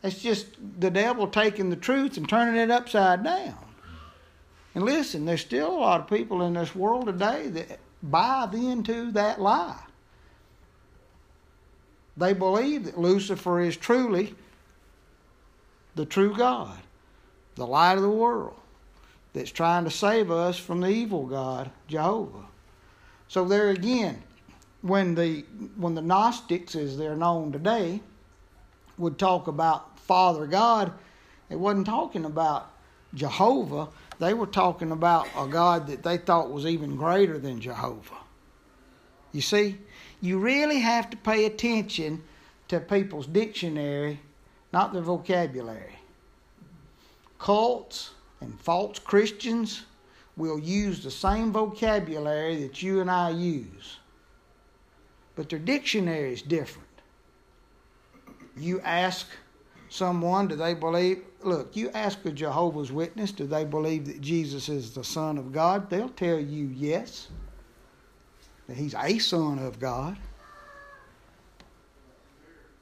It's 0.01 0.21
just 0.21 0.48
the 0.79 0.89
devil 0.89 1.27
taking 1.27 1.69
the 1.69 1.75
truth 1.75 2.17
and 2.17 2.27
turning 2.27 2.59
it 2.59 2.71
upside 2.71 3.24
down. 3.24 3.57
And 4.74 4.83
listen, 4.83 5.25
there's 5.25 5.41
still 5.41 5.71
a 5.71 5.79
lot 5.79 6.01
of 6.01 6.07
people 6.07 6.43
in 6.43 6.53
this 6.53 6.74
world 6.74 7.07
today 7.07 7.48
that 7.50 7.79
buy 8.01 8.50
into 8.53 9.12
that 9.12 9.41
lie. 9.41 9.83
They 12.15 12.33
believe 12.33 12.86
that 12.86 13.00
Lucifer 13.00 13.59
is 13.62 13.77
truly 13.77 14.36
the 15.95 16.05
true 16.05 16.36
God, 16.36 16.77
the 17.55 17.67
light 17.67 17.95
of 17.95 18.01
the 18.01 18.09
world, 18.09 18.55
that's 19.33 19.51
trying 19.51 19.83
to 19.83 19.91
save 19.91 20.31
us 20.31 20.57
from 20.57 20.81
the 20.81 20.89
evil 20.89 21.25
God, 21.25 21.71
Jehovah. 21.88 22.45
So 23.27 23.45
there 23.45 23.69
again, 23.69 24.24
when 24.81 25.15
the 25.15 25.45
when 25.75 25.95
the 25.95 26.01
Gnostics, 26.01 26.75
as 26.75 26.98
they're 26.98 27.15
known 27.15 27.51
today, 27.51 28.01
would 28.98 29.17
talk 29.17 29.48
about 29.48 30.00
Father 30.00 30.48
God, 30.48 30.93
they 31.50 31.55
wasn't 31.55 31.86
talking 31.86 32.25
about 32.25 32.71
Jehovah. 33.13 33.89
They 34.19 34.33
were 34.33 34.48
talking 34.48 34.91
about 34.91 35.27
a 35.38 35.48
God 35.48 35.88
that 35.88 36.03
they 36.03 36.17
thought 36.17 36.51
was 36.51 36.65
even 36.65 36.95
greater 36.95 37.38
than 37.38 37.62
Jehovah. 37.62 38.17
You 39.31 39.41
see, 39.41 39.77
you 40.21 40.39
really 40.39 40.79
have 40.79 41.09
to 41.12 41.17
pay 41.17 41.45
attention 41.45 42.24
to 42.67 42.79
people's 42.79 43.27
dictionary, 43.27 44.19
not 44.74 44.91
their 44.91 45.01
vocabulary. 45.01 45.95
Cults 47.38 48.12
and 48.41 48.59
false 48.59 49.00
Christians 49.00 49.83
will 50.36 50.59
use 50.59 51.03
the 51.03 51.12
same 51.12 51.51
vocabulary 51.51 52.63
that 52.63 52.81
you 52.81 53.00
and 53.01 53.09
I 53.09 53.29
use 53.29 53.99
but 55.39 55.48
their 55.48 55.58
dictionary 55.58 56.34
is 56.34 56.41
different. 56.41 56.89
You 58.58 58.81
ask 58.81 59.25
someone, 59.88 60.50
do 60.50 60.58
they 60.58 60.74
believe? 60.74 61.24
Look, 61.43 61.77
you 61.77 61.89
ask 61.91 62.25
a 62.25 62.31
Jehovah's 62.31 62.91
Witness, 62.91 63.31
do 63.31 63.48
they 63.48 63.63
believe 63.63 64.05
that 64.08 64.19
Jesus 64.19 64.67
is 64.67 64.93
the 64.93 65.01
Son 65.05 65.38
of 65.38 65.53
God? 65.53 65.89
They'll 65.89 66.10
tell 66.10 66.38
you 66.38 66.65
yes, 66.75 67.29
that 68.67 68.75
He's 68.75 68.93
a 68.96 69.17
Son 69.19 69.60
of 69.60 69.79
God. 69.79 70.17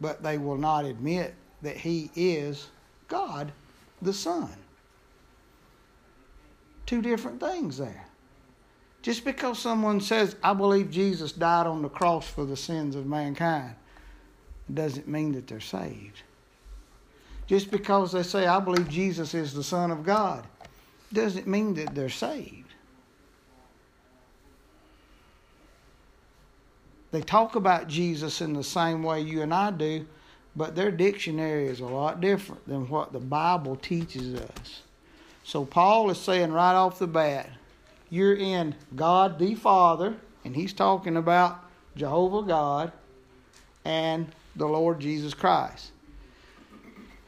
But 0.01 0.23
they 0.23 0.39
will 0.39 0.57
not 0.57 0.83
admit 0.83 1.35
that 1.61 1.77
He 1.77 2.09
is 2.15 2.69
God 3.07 3.51
the 4.01 4.13
Son. 4.13 4.49
Two 6.87 7.03
different 7.03 7.39
things 7.39 7.77
there. 7.77 8.06
Just 9.01 9.23
because 9.23 9.59
someone 9.59 10.01
says, 10.01 10.35
I 10.43 10.53
believe 10.53 10.91
Jesus 10.91 11.31
died 11.31 11.67
on 11.67 11.81
the 11.81 11.89
cross 11.89 12.27
for 12.27 12.45
the 12.45 12.57
sins 12.57 12.95
of 12.95 13.05
mankind, 13.05 13.75
doesn't 14.73 15.07
mean 15.07 15.31
that 15.33 15.47
they're 15.47 15.59
saved. 15.59 16.21
Just 17.47 17.71
because 17.71 18.11
they 18.11 18.23
say, 18.23 18.45
I 18.45 18.59
believe 18.59 18.89
Jesus 18.89 19.33
is 19.33 19.53
the 19.53 19.63
Son 19.63 19.91
of 19.91 20.03
God, 20.03 20.45
doesn't 21.13 21.47
mean 21.47 21.73
that 21.75 21.95
they're 21.95 22.09
saved. 22.09 22.67
They 27.11 27.21
talk 27.21 27.55
about 27.55 27.87
Jesus 27.87 28.41
in 28.41 28.51
the 28.51 28.63
same 28.63 29.01
way 29.01 29.21
you 29.21 29.41
and 29.41 29.53
I 29.53 29.71
do, 29.71 30.05
but 30.57 30.75
their 30.75 30.91
dictionary 30.91 31.67
is 31.67 31.79
a 31.79 31.85
lot 31.85 32.19
different 32.19 32.67
than 32.67 32.89
what 32.89 33.13
the 33.13 33.19
Bible 33.19 33.77
teaches 33.77 34.35
us. 34.35 34.81
So 35.45 35.63
Paul 35.63 36.09
is 36.09 36.17
saying 36.17 36.51
right 36.51 36.73
off 36.73 36.99
the 36.99 37.07
bat, 37.07 37.49
you're 38.09 38.35
in 38.35 38.75
God 38.95 39.39
the 39.39 39.55
Father, 39.55 40.15
and 40.45 40.55
he's 40.55 40.73
talking 40.73 41.17
about 41.17 41.63
Jehovah 41.95 42.47
God 42.47 42.91
and 43.83 44.27
the 44.55 44.67
Lord 44.67 44.99
Jesus 44.99 45.33
Christ. 45.33 45.91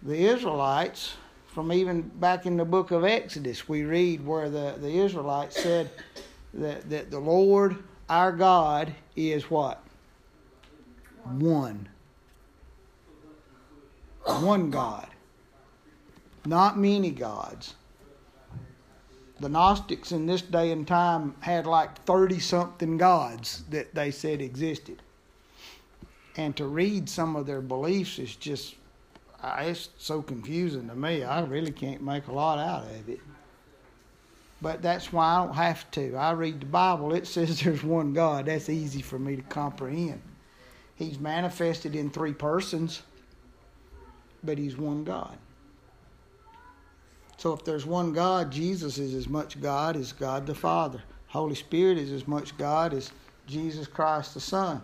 The 0.04 0.16
Israelites, 0.16 1.16
from 1.48 1.74
even 1.74 2.02
back 2.02 2.46
in 2.46 2.58
the 2.58 2.66
book 2.66 2.92
of 2.92 3.04
Exodus, 3.04 3.68
we 3.68 3.84
read 3.84 4.26
where 4.26 4.50
the, 4.50 4.76
the 4.80 4.90
Israelites 4.90 5.62
said 5.62 5.90
that, 6.54 6.90
that 6.90 7.12
the 7.12 7.20
Lord 7.20 7.84
our 8.10 8.32
God 8.32 8.94
is 9.16 9.50
what? 9.52 9.84
One. 11.24 11.88
One 14.24 14.72
God. 14.72 15.08
Not 16.46 16.80
many 16.80 17.12
gods 17.12 17.76
the 19.40 19.50
Gnostics 19.50 20.12
in 20.12 20.26
this 20.26 20.42
day 20.42 20.72
and 20.72 20.88
time 20.88 21.36
had 21.40 21.66
like 21.66 22.04
30 22.06 22.40
something 22.40 22.98
gods 22.98 23.64
that 23.70 23.96
they 23.96 24.12
said 24.12 24.42
existed. 24.42 25.02
And 26.36 26.56
to 26.58 26.66
read 26.66 27.10
some 27.10 27.36
of 27.36 27.46
their 27.46 27.62
beliefs 27.62 28.20
is 28.20 28.36
just, 28.36 28.76
uh, 29.42 29.58
it's 29.60 29.90
so 29.98 30.22
confusing 30.22 30.88
to 30.90 30.96
me. 30.96 31.24
I 31.24 31.42
really 31.42 31.72
can't 31.72 32.02
make 32.02 32.28
a 32.28 32.32
lot 32.32 32.60
out 32.60 32.84
of 32.84 33.10
it. 33.10 33.20
But 34.62 34.82
that's 34.82 35.14
why 35.14 35.36
I 35.36 35.46
don't 35.46 35.56
have 35.56 35.90
to. 35.92 36.16
I 36.16 36.32
read 36.32 36.62
the 36.62 36.66
Bible, 36.66 37.14
it 37.14 37.28
says 37.28 37.62
there's 37.62 37.84
one 37.84 38.14
God. 38.14 38.46
That's 38.46 38.70
easy 38.70 39.02
for 39.02 39.20
me 39.20 39.36
to 39.36 39.42
comprehend. 39.44 40.22
He's 40.96 41.18
manifested 41.18 41.96
in 41.96 42.10
three 42.10 42.34
persons, 42.34 43.04
but 44.44 44.58
He's 44.58 44.78
one 44.78 45.06
God. 45.06 45.38
So 47.40 47.54
if 47.54 47.64
there's 47.64 47.86
one 47.86 48.12
God, 48.12 48.52
Jesus 48.52 48.98
is 48.98 49.14
as 49.16 49.30
much 49.30 49.62
God 49.62 49.96
as 49.96 50.12
God 50.12 50.46
the 50.46 50.54
Father. 50.54 51.02
Holy 51.28 51.56
Spirit 51.56 51.98
is 51.98 52.12
as 52.12 52.28
much 52.28 52.58
God 52.58 52.94
as 52.94 53.12
Jesus 53.48 53.88
Christ 53.88 54.34
the 54.34 54.42
Son. 54.42 54.82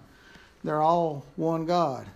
They're 0.63 0.81
all 0.81 1.25
one 1.35 1.65
God. 1.65 2.07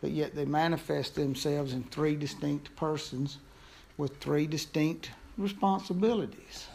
but 0.00 0.10
yet 0.10 0.34
they 0.34 0.44
manifest 0.44 1.14
themselves 1.14 1.72
in 1.72 1.84
three 1.84 2.16
distinct 2.16 2.74
persons 2.74 3.38
with 3.96 4.18
three 4.18 4.48
distinct 4.48 5.12
responsibilities. 5.38 6.66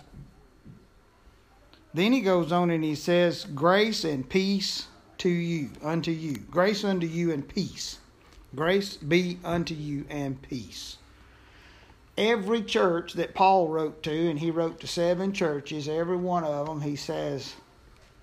Then 1.93 2.13
he 2.13 2.21
goes 2.21 2.53
on 2.53 2.69
and 2.69 2.81
he 2.81 2.95
says, 2.95 3.43
Grace 3.43 4.05
and 4.05 4.27
peace 4.27 4.87
to 5.17 5.29
you, 5.29 5.69
unto 5.83 6.11
you. 6.11 6.37
Grace 6.49 6.85
unto 6.85 7.07
you 7.07 7.33
and 7.33 7.45
peace. 7.45 7.99
Grace 8.55 8.95
be 8.95 9.37
unto 9.43 9.73
you 9.73 10.05
and 10.09 10.41
peace. 10.41 10.95
Every 12.17 12.63
church 12.63 13.13
that 13.13 13.35
Paul 13.35 13.67
wrote 13.67 14.01
to, 14.03 14.29
and 14.29 14.39
he 14.39 14.49
wrote 14.49 14.79
to 14.79 14.87
seven 14.87 15.33
churches, 15.33 15.87
every 15.87 16.17
one 16.17 16.43
of 16.43 16.65
them, 16.65 16.81
he 16.81 16.95
says, 16.95 17.53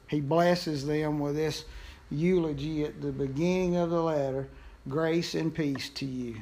he 0.09 0.21
blesses 0.21 0.87
them 0.87 1.19
with 1.21 1.37
this 1.37 1.65
eulogy 2.11 2.85
at 2.85 3.01
the 3.01 3.13
beginning 3.13 3.77
of 3.77 3.91
the 3.91 4.03
letter 4.03 4.49
grace 4.89 5.35
and 5.35 5.55
peace 5.55 5.89
to 5.91 6.05
you. 6.05 6.37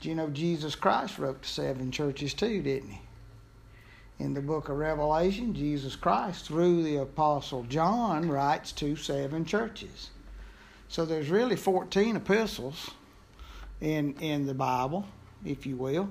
Do 0.00 0.08
you 0.08 0.14
know 0.14 0.28
Jesus 0.28 0.74
Christ 0.74 1.18
wrote 1.18 1.42
to 1.42 1.48
seven 1.48 1.90
churches 1.90 2.34
too, 2.34 2.62
didn't 2.62 2.90
he? 2.90 3.00
In 4.18 4.34
the 4.34 4.40
book 4.40 4.68
of 4.68 4.76
Revelation, 4.76 5.54
Jesus 5.54 5.96
Christ, 5.96 6.46
through 6.46 6.82
the 6.82 6.96
Apostle 6.96 7.64
John, 7.64 8.28
writes 8.28 8.72
to 8.72 8.96
seven 8.96 9.44
churches. 9.44 10.10
So 10.88 11.04
there's 11.04 11.28
really 11.28 11.56
14 11.56 12.16
epistles 12.16 12.90
in, 13.80 14.14
in 14.20 14.46
the 14.46 14.54
Bible, 14.54 15.06
if 15.44 15.66
you 15.66 15.76
will, 15.76 16.08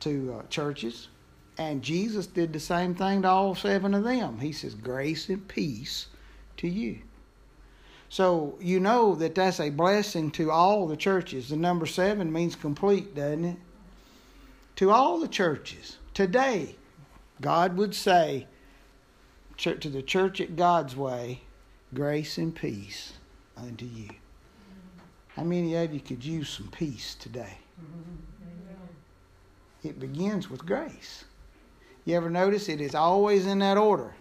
to 0.00 0.38
uh, 0.38 0.46
churches. 0.48 1.08
And 1.58 1.82
Jesus 1.82 2.26
did 2.26 2.52
the 2.52 2.60
same 2.60 2.94
thing 2.94 3.22
to 3.22 3.28
all 3.28 3.54
seven 3.54 3.94
of 3.94 4.04
them. 4.04 4.38
He 4.38 4.52
says, 4.52 4.74
Grace 4.74 5.28
and 5.28 5.46
peace 5.48 6.06
to 6.58 6.68
you. 6.68 6.98
So 8.08 8.56
you 8.60 8.78
know 8.78 9.14
that 9.16 9.34
that's 9.34 9.60
a 9.60 9.70
blessing 9.70 10.30
to 10.32 10.50
all 10.50 10.86
the 10.86 10.96
churches. 10.96 11.48
The 11.48 11.56
number 11.56 11.86
seven 11.86 12.32
means 12.32 12.54
complete, 12.54 13.14
doesn't 13.14 13.44
it? 13.44 13.56
To 14.76 14.90
all 14.90 15.18
the 15.18 15.28
churches. 15.28 15.96
Today, 16.14 16.76
God 17.40 17.76
would 17.76 17.94
say 17.94 18.46
to 19.56 19.88
the 19.88 20.02
church 20.02 20.40
at 20.40 20.54
God's 20.54 20.94
way, 20.94 21.40
grace 21.94 22.36
and 22.38 22.54
peace 22.54 23.14
unto 23.56 23.86
you. 23.86 24.10
How 25.28 25.42
many 25.42 25.74
of 25.74 25.92
you 25.92 26.00
could 26.00 26.24
use 26.24 26.48
some 26.48 26.68
peace 26.68 27.14
today? 27.14 27.58
It 29.82 30.00
begins 30.00 30.50
with 30.50 30.66
grace. 30.66 31.24
You 32.04 32.16
ever 32.16 32.30
notice 32.30 32.68
it 32.68 32.80
is 32.80 32.94
always 32.94 33.46
in 33.46 33.58
that 33.60 33.76
order? 33.76 34.14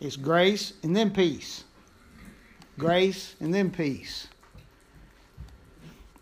It's 0.00 0.16
grace 0.16 0.72
and 0.82 0.94
then 0.94 1.10
peace. 1.10 1.64
Grace 2.76 3.34
and 3.40 3.52
then 3.52 3.70
peace. 3.70 4.28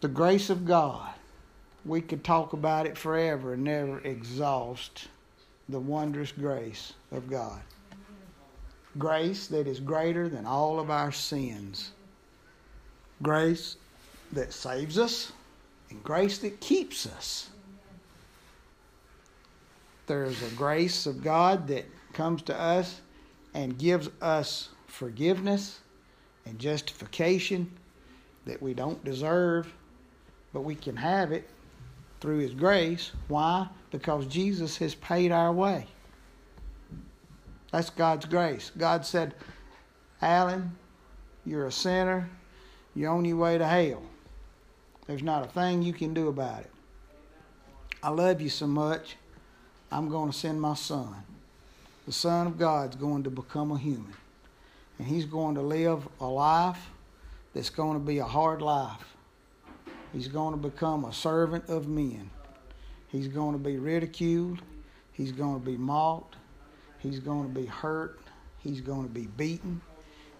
The 0.00 0.08
grace 0.08 0.48
of 0.50 0.64
God. 0.64 1.12
We 1.84 2.00
could 2.00 2.24
talk 2.24 2.52
about 2.52 2.86
it 2.86 2.98
forever 2.98 3.52
and 3.52 3.64
never 3.64 4.00
exhaust 4.00 5.08
the 5.68 5.78
wondrous 5.78 6.32
grace 6.32 6.94
of 7.12 7.28
God. 7.30 7.60
Grace 8.98 9.46
that 9.48 9.66
is 9.66 9.78
greater 9.80 10.28
than 10.28 10.46
all 10.46 10.80
of 10.80 10.90
our 10.90 11.12
sins. 11.12 11.92
Grace 13.22 13.76
that 14.32 14.52
saves 14.52 14.98
us 14.98 15.32
and 15.90 16.02
grace 16.02 16.38
that 16.38 16.60
keeps 16.60 17.06
us. 17.06 17.50
There's 20.06 20.42
a 20.42 20.54
grace 20.54 21.06
of 21.06 21.22
God 21.22 21.66
that 21.68 21.84
comes 22.12 22.42
to 22.42 22.58
us 22.58 23.00
and 23.54 23.78
gives 23.78 24.08
us 24.20 24.68
forgiveness 24.86 25.80
and 26.44 26.58
justification 26.58 27.70
that 28.46 28.62
we 28.62 28.72
don't 28.72 29.02
deserve, 29.04 29.72
but 30.52 30.60
we 30.62 30.74
can 30.74 30.96
have 30.96 31.32
it 31.32 31.48
through 32.20 32.38
His 32.38 32.52
grace. 32.52 33.10
Why? 33.28 33.68
Because 33.90 34.26
Jesus 34.26 34.76
has 34.78 34.94
paid 34.94 35.32
our 35.32 35.52
way. 35.52 35.86
That's 37.72 37.90
God's 37.90 38.26
grace. 38.26 38.70
God 38.78 39.04
said, 39.04 39.34
Alan, 40.22 40.76
you're 41.44 41.66
a 41.66 41.72
sinner. 41.72 42.28
You're 42.94 43.12
on 43.12 43.24
your 43.24 43.36
way 43.36 43.58
to 43.58 43.66
hell. 43.66 44.02
There's 45.06 45.22
not 45.22 45.44
a 45.44 45.48
thing 45.48 45.82
you 45.82 45.92
can 45.92 46.14
do 46.14 46.28
about 46.28 46.60
it. 46.60 46.70
I 48.02 48.10
love 48.10 48.40
you 48.40 48.48
so 48.48 48.66
much, 48.66 49.16
I'm 49.90 50.08
going 50.08 50.30
to 50.30 50.36
send 50.36 50.60
my 50.60 50.74
son. 50.74 51.14
The 52.06 52.12
Son 52.12 52.46
of 52.46 52.58
God's 52.58 52.96
going 52.96 53.24
to 53.24 53.30
become 53.30 53.72
a 53.72 53.78
human 53.78 54.14
and 54.98 55.06
he's 55.06 55.24
going 55.24 55.54
to 55.56 55.62
live 55.62 56.06
a 56.20 56.26
life 56.26 56.90
that's 57.54 57.70
going 57.70 57.98
to 57.98 58.04
be 58.04 58.18
a 58.18 58.24
hard 58.24 58.62
life. 58.62 59.16
He's 60.12 60.28
going 60.28 60.52
to 60.52 60.68
become 60.68 61.04
a 61.04 61.12
servant 61.12 61.68
of 61.68 61.88
men. 61.88 62.30
He's 63.08 63.28
going 63.28 63.52
to 63.52 63.58
be 63.58 63.76
ridiculed. 63.76 64.62
He's 65.12 65.32
going 65.32 65.60
to 65.60 65.64
be 65.64 65.76
mocked. 65.76 66.36
He's 66.98 67.18
going 67.18 67.52
to 67.52 67.60
be 67.60 67.66
hurt. 67.66 68.20
He's 68.58 68.80
going 68.80 69.04
to 69.04 69.12
be 69.12 69.26
beaten. 69.26 69.80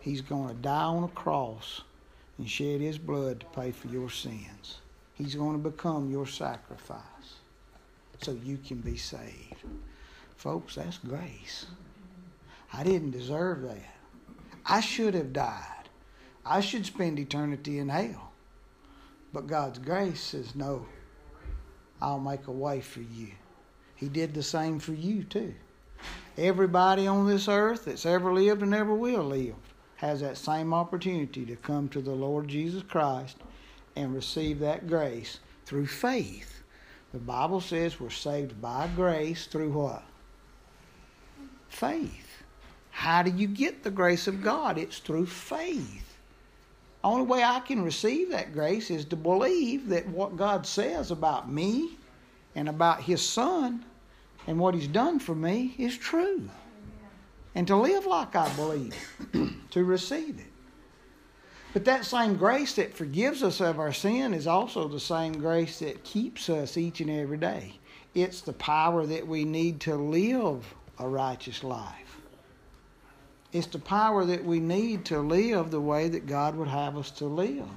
He's 0.01 0.21
going 0.21 0.49
to 0.49 0.55
die 0.55 0.85
on 0.85 1.05
a 1.05 1.09
cross 1.09 1.83
and 2.39 2.49
shed 2.49 2.81
his 2.81 2.99
blood 2.99 3.41
to 3.41 3.47
pay 3.47 3.71
for 3.71 3.89
your 3.89 4.11
sins. 4.11 4.79
He's 5.15 5.35
going 5.35 5.63
to 5.63 5.71
become 5.71 6.11
your 6.11 6.27
sacrifice 6.27 7.01
so 8.21 8.33
you 8.33 8.59
can 8.59 8.79
be 8.79 8.97
saved. 8.97 9.65
Folks, 10.37 10.75
that's 10.75 10.99
grace. 10.99 11.67
I 12.73 12.85
didn't 12.85 13.13
deserve 13.13 13.63
that. 13.63 13.95
I 14.67 14.81
should 14.81 15.15
have 15.15 15.33
died. 15.33 15.89
I 16.45 16.61
should 16.61 16.85
spend 16.85 17.19
eternity 17.19 17.79
in 17.79 17.89
hell. 17.89 18.33
But 19.33 19.47
God's 19.47 19.79
grace 19.79 20.21
says, 20.21 20.55
No, 20.55 20.87
I'll 22.01 22.21
make 22.21 22.47
a 22.47 22.53
way 22.53 22.81
for 22.81 23.01
you. 23.01 23.29
He 23.95 24.09
did 24.09 24.35
the 24.35 24.43
same 24.43 24.79
for 24.79 24.93
you, 24.93 25.25
too. 25.25 25.55
Everybody 26.37 27.07
on 27.07 27.27
this 27.27 27.49
earth 27.49 27.87
that's 27.87 28.05
ever 28.05 28.33
lived 28.33 28.63
and 28.63 28.75
ever 28.75 28.95
will 28.95 29.25
live 29.25 29.55
has 29.97 30.21
that 30.21 30.37
same 30.37 30.75
opportunity 30.75 31.45
to 31.47 31.57
come 31.57 31.89
to 31.89 32.01
the 32.01 32.13
Lord 32.13 32.49
Jesus 32.49 32.83
Christ 32.83 33.37
and 33.97 34.15
receive 34.15 34.59
that 34.61 34.87
grace 34.87 35.41
through 35.65 35.87
faith. 35.87 36.63
The 37.13 37.19
Bible 37.19 37.61
says 37.61 37.99
we're 37.99 38.11
saved 38.11 38.61
by 38.61 38.89
grace 38.95 39.47
through 39.47 39.71
what? 39.71 40.03
Faith. 41.69 42.43
How 42.91 43.23
do 43.23 43.31
you 43.31 43.47
get 43.47 43.83
the 43.83 43.91
grace 43.91 44.27
of 44.27 44.43
God? 44.43 44.79
It's 44.79 44.99
through 44.99 45.27
faith. 45.27 46.19
Only 47.03 47.25
way 47.25 47.43
I 47.43 47.61
can 47.61 47.83
receive 47.83 48.31
that 48.31 48.53
grace 48.53 48.91
is 48.91 49.05
to 49.07 49.17
believe 49.17 49.89
that 49.89 50.09
what 50.09 50.37
God 50.37 50.67
says 50.67 51.11
about 51.11 51.51
me 51.51 51.97
and 52.55 52.69
about 52.69 53.03
His 53.03 53.27
Son 53.27 53.85
and 54.47 54.59
what 54.59 54.75
He's 54.75 54.89
done 54.89 55.19
for 55.19 55.35
me 55.35 55.75
is 55.79 55.97
true. 55.97 56.49
And 57.57 57.67
to 57.69 57.77
live 57.77 58.05
like 58.05 58.37
I 58.37 58.55
believe, 58.55 58.95
to 59.71 59.85
receive 59.85 60.39
it. 60.39 60.53
But 61.73 61.87
that 61.87 62.05
same 62.05 62.37
grace 62.37 62.75
that 62.75 62.95
forgives 62.95 63.43
us 63.43 63.61
of 63.61 63.81
our 63.81 63.95
sin 63.95 64.35
is 64.35 64.47
also 64.47 64.89
the 64.89 65.01
same 65.01 65.33
grace 65.33 65.79
that 65.79 66.05
keeps 66.05 66.51
us 66.51 66.77
each 66.77 67.01
and 67.01 67.09
every 67.09 67.39
day. 67.39 67.79
It's 68.15 68.43
the 68.43 68.53
power 68.53 69.07
that 69.07 69.27
we 69.27 69.45
need 69.45 69.81
to 69.81 69.97
live 69.97 70.75
a 70.99 71.09
righteous 71.09 71.65
life. 71.65 72.19
It's 73.53 73.67
the 73.67 73.79
power 73.79 74.27
that 74.27 74.45
we 74.45 74.61
need 74.61 75.07
to 75.07 75.21
live 75.21 75.71
the 75.71 75.81
way 75.81 76.11
that 76.11 76.27
God 76.27 76.57
would 76.57 76.69
have 76.69 76.99
us 76.99 77.11
to 77.13 77.25
live. 77.25 77.69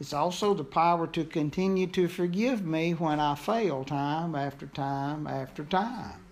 It's 0.00 0.12
also 0.12 0.54
the 0.54 0.64
power 0.64 1.06
to 1.06 1.24
continue 1.24 1.86
to 1.88 2.08
forgive 2.08 2.66
me 2.66 2.92
when 2.92 3.20
I 3.20 3.36
fail 3.36 3.84
time 3.84 4.34
after 4.34 4.66
time 4.66 5.28
after 5.28 5.62
time. 5.64 6.24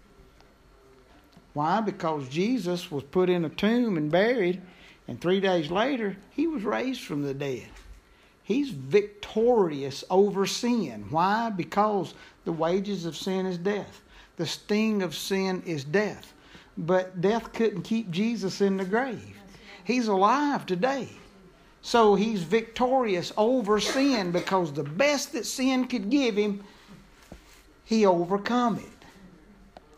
Why? 1.58 1.80
Because 1.80 2.28
Jesus 2.28 2.90
was 2.90 3.02
put 3.04 3.28
in 3.28 3.44
a 3.44 3.50
tomb 3.50 3.96
and 3.96 4.10
buried, 4.10 4.60
and 5.06 5.20
three 5.20 5.40
days 5.40 5.70
later, 5.70 6.16
he 6.30 6.46
was 6.46 6.62
raised 6.62 7.02
from 7.02 7.22
the 7.22 7.34
dead. 7.34 7.68
He's 8.42 8.70
victorious 8.70 10.04
over 10.10 10.46
sin. 10.46 11.06
Why? 11.10 11.50
Because 11.50 12.14
the 12.44 12.52
wages 12.52 13.04
of 13.04 13.16
sin 13.16 13.46
is 13.46 13.58
death. 13.58 14.00
The 14.36 14.46
sting 14.46 15.02
of 15.02 15.14
sin 15.14 15.62
is 15.66 15.84
death 15.84 16.32
but 16.78 17.20
death 17.20 17.52
couldn't 17.52 17.82
keep 17.82 18.10
Jesus 18.10 18.60
in 18.60 18.76
the 18.76 18.84
grave. 18.84 19.36
He's 19.84 20.06
alive 20.06 20.64
today. 20.64 21.08
So 21.82 22.14
he's 22.14 22.42
victorious 22.42 23.32
over 23.36 23.80
sin 23.80 24.30
because 24.30 24.72
the 24.72 24.84
best 24.84 25.32
that 25.32 25.46
sin 25.46 25.86
could 25.88 26.10
give 26.10 26.36
him, 26.36 26.62
he 27.84 28.06
overcome 28.06 28.76
it. 28.76 28.97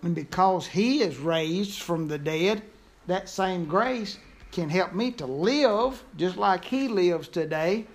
And 0.03 0.15
because 0.15 0.67
he 0.67 1.03
is 1.03 1.19
raised 1.19 1.81
from 1.81 2.09
the 2.09 2.19
dead, 2.19 2.63
that 3.07 3.29
same 3.29 3.67
grace 3.67 4.19
can 4.53 4.69
help 4.69 4.95
me 4.95 5.13
to 5.13 5.27
live 5.27 6.03
just 6.17 6.37
like 6.37 6.65
he 6.65 6.89
lives 6.89 7.29
today 7.29 7.87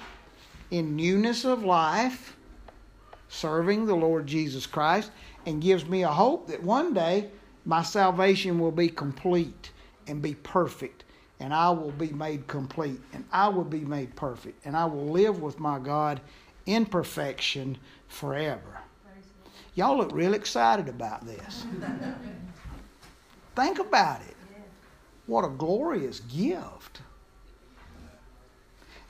in 0.71 0.95
newness 0.95 1.45
of 1.45 1.63
life, 1.63 2.35
serving 3.27 3.85
the 3.85 3.95
Lord 3.95 4.27
Jesus 4.27 4.65
Christ, 4.65 5.11
and 5.45 5.61
gives 5.61 5.85
me 5.85 6.03
a 6.03 6.07
hope 6.07 6.47
that 6.47 6.63
one 6.63 6.93
day 6.93 7.29
my 7.65 7.81
salvation 7.81 8.59
will 8.59 8.71
be 8.71 8.89
complete 8.89 9.71
and 10.07 10.21
be 10.21 10.35
perfect 10.35 11.05
and 11.39 11.53
I 11.53 11.69
will 11.69 11.91
be 11.91 12.09
made 12.09 12.47
complete, 12.47 12.99
and 13.13 13.25
I 13.31 13.49
will 13.49 13.65
be 13.65 13.81
made 13.81 14.15
perfect, 14.15 14.65
and 14.65 14.75
I 14.75 14.85
will 14.85 15.07
live 15.07 15.41
with 15.41 15.59
my 15.59 15.79
God 15.79 16.21
in 16.65 16.85
perfection 16.85 17.77
forever. 18.07 18.79
Y'all 19.75 19.97
look 19.97 20.11
real 20.13 20.33
excited 20.33 20.87
about 20.87 21.25
this. 21.25 21.65
Think 23.55 23.79
about 23.79 24.21
it. 24.21 24.35
What 25.27 25.43
a 25.43 25.49
glorious 25.49 26.21
gift. 26.21 27.01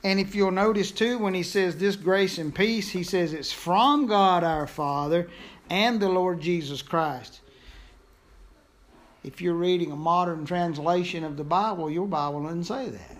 And 0.02 0.20
if 0.20 0.34
you'll 0.34 0.50
notice 0.50 0.90
too, 0.90 1.18
when 1.18 1.34
he 1.34 1.42
says 1.42 1.76
this 1.76 1.96
grace 1.96 2.38
and 2.38 2.54
peace, 2.54 2.90
he 2.90 3.02
says 3.02 3.32
it's 3.32 3.52
from 3.52 4.06
God 4.06 4.44
our 4.44 4.66
Father 4.66 5.28
and 5.70 6.00
the 6.00 6.08
Lord 6.08 6.40
Jesus 6.40 6.82
Christ. 6.82 7.40
If 9.24 9.40
you're 9.40 9.54
reading 9.54 9.90
a 9.90 9.96
modern 9.96 10.46
translation 10.46 11.24
of 11.24 11.36
the 11.36 11.44
Bible, 11.44 11.90
your 11.90 12.06
Bible 12.06 12.44
doesn't 12.44 12.64
say 12.64 12.88
that. 12.88 13.16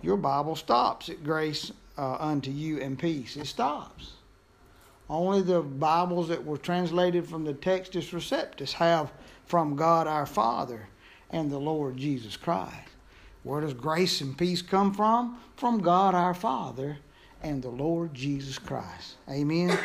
Your 0.00 0.16
Bible 0.16 0.54
stops 0.54 1.08
at 1.08 1.24
grace 1.24 1.72
uh, 1.98 2.16
unto 2.18 2.50
you 2.50 2.80
and 2.80 2.98
peace. 2.98 3.36
It 3.36 3.46
stops. 3.46 4.12
Only 5.12 5.42
the 5.42 5.60
Bibles 5.60 6.28
that 6.28 6.42
were 6.42 6.56
translated 6.56 7.28
from 7.28 7.44
the 7.44 7.52
Textus 7.52 8.14
Receptus 8.14 8.72
have 8.72 9.12
from 9.44 9.76
God 9.76 10.06
our 10.06 10.24
Father 10.24 10.88
and 11.28 11.50
the 11.50 11.58
Lord 11.58 11.98
Jesus 11.98 12.34
Christ. 12.34 12.88
Where 13.42 13.60
does 13.60 13.74
grace 13.74 14.22
and 14.22 14.38
peace 14.38 14.62
come 14.62 14.94
from? 14.94 15.38
From 15.56 15.82
God 15.82 16.14
our 16.14 16.32
Father 16.32 16.96
and 17.42 17.62
the 17.62 17.68
Lord 17.68 18.14
Jesus 18.14 18.58
Christ. 18.58 19.16
Amen. 19.28 19.78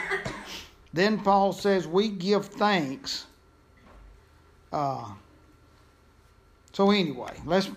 then 0.93 1.19
Paul 1.19 1.51
says, 1.51 1.85
We 1.87 2.07
give 2.07 2.45
thanks. 2.45 3.25
Uh, 4.71 5.11
so 6.71 6.89
anyway, 6.91 7.37
let's 7.45 7.69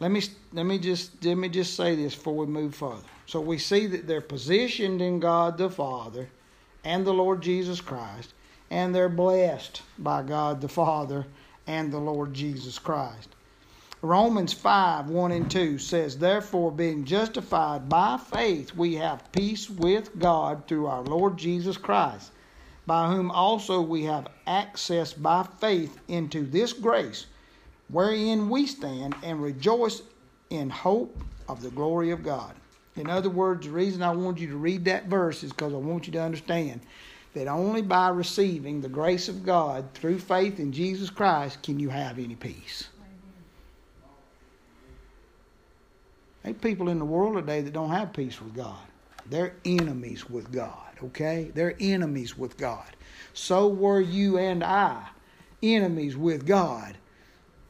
let 0.00 0.10
me 0.10 0.22
let 0.54 0.64
me 0.64 0.78
just 0.78 1.22
let 1.22 1.36
me 1.36 1.50
just 1.50 1.74
say 1.74 1.94
this 1.96 2.14
before 2.14 2.34
we 2.34 2.46
move 2.46 2.74
further. 2.74 3.02
So 3.26 3.42
we 3.42 3.58
see 3.58 3.86
that 3.88 4.06
they're 4.06 4.22
positioned 4.22 5.02
in 5.02 5.20
God 5.20 5.58
the 5.58 5.68
Father 5.68 6.30
and 6.84 7.06
the 7.06 7.12
Lord 7.12 7.40
Jesus 7.42 7.80
Christ, 7.80 8.34
and 8.70 8.94
they're 8.94 9.08
blessed 9.08 9.82
by 9.98 10.22
God 10.22 10.60
the 10.60 10.68
Father 10.68 11.26
and 11.66 11.92
the 11.92 11.98
Lord 11.98 12.34
Jesus 12.34 12.78
Christ. 12.78 13.28
Romans 14.00 14.52
5 14.52 15.10
1 15.10 15.32
and 15.32 15.50
2 15.50 15.78
says, 15.78 16.18
Therefore, 16.18 16.70
being 16.70 17.04
justified 17.04 17.88
by 17.88 18.16
faith, 18.16 18.74
we 18.76 18.94
have 18.94 19.32
peace 19.32 19.68
with 19.68 20.16
God 20.20 20.68
through 20.68 20.86
our 20.86 21.02
Lord 21.02 21.36
Jesus 21.36 21.76
Christ, 21.76 22.30
by 22.86 23.08
whom 23.08 23.30
also 23.32 23.80
we 23.80 24.04
have 24.04 24.28
access 24.46 25.12
by 25.12 25.42
faith 25.60 25.98
into 26.06 26.46
this 26.46 26.72
grace, 26.72 27.26
wherein 27.88 28.48
we 28.48 28.66
stand 28.66 29.16
and 29.24 29.42
rejoice 29.42 30.02
in 30.50 30.70
hope 30.70 31.20
of 31.48 31.60
the 31.60 31.70
glory 31.70 32.10
of 32.10 32.22
God. 32.22 32.54
In 32.98 33.10
other 33.10 33.30
words, 33.30 33.66
the 33.66 33.72
reason 33.72 34.02
I 34.02 34.10
want 34.10 34.38
you 34.38 34.48
to 34.48 34.56
read 34.56 34.84
that 34.86 35.06
verse 35.06 35.42
is 35.42 35.52
because 35.52 35.72
I 35.72 35.76
want 35.76 36.06
you 36.06 36.12
to 36.14 36.22
understand 36.22 36.80
that 37.34 37.46
only 37.46 37.82
by 37.82 38.08
receiving 38.08 38.80
the 38.80 38.88
grace 38.88 39.28
of 39.28 39.44
God 39.44 39.88
through 39.94 40.18
faith 40.18 40.58
in 40.58 40.72
Jesus 40.72 41.10
Christ 41.10 41.62
can 41.62 41.78
you 41.78 41.88
have 41.88 42.18
any 42.18 42.34
peace. 42.34 42.88
There 46.42 46.54
people 46.54 46.88
in 46.88 46.98
the 46.98 47.04
world 47.04 47.34
today 47.36 47.60
that 47.60 47.74
don't 47.74 47.90
have 47.90 48.12
peace 48.12 48.40
with 48.40 48.54
God. 48.54 48.78
They're 49.28 49.54
enemies 49.66 50.30
with 50.30 50.50
God, 50.50 50.92
okay? 51.04 51.50
They're 51.54 51.74
enemies 51.78 52.38
with 52.38 52.56
God. 52.56 52.96
So 53.34 53.68
were 53.68 54.00
you 54.00 54.38
and 54.38 54.64
I 54.64 55.08
enemies 55.62 56.16
with 56.16 56.46
God 56.46 56.96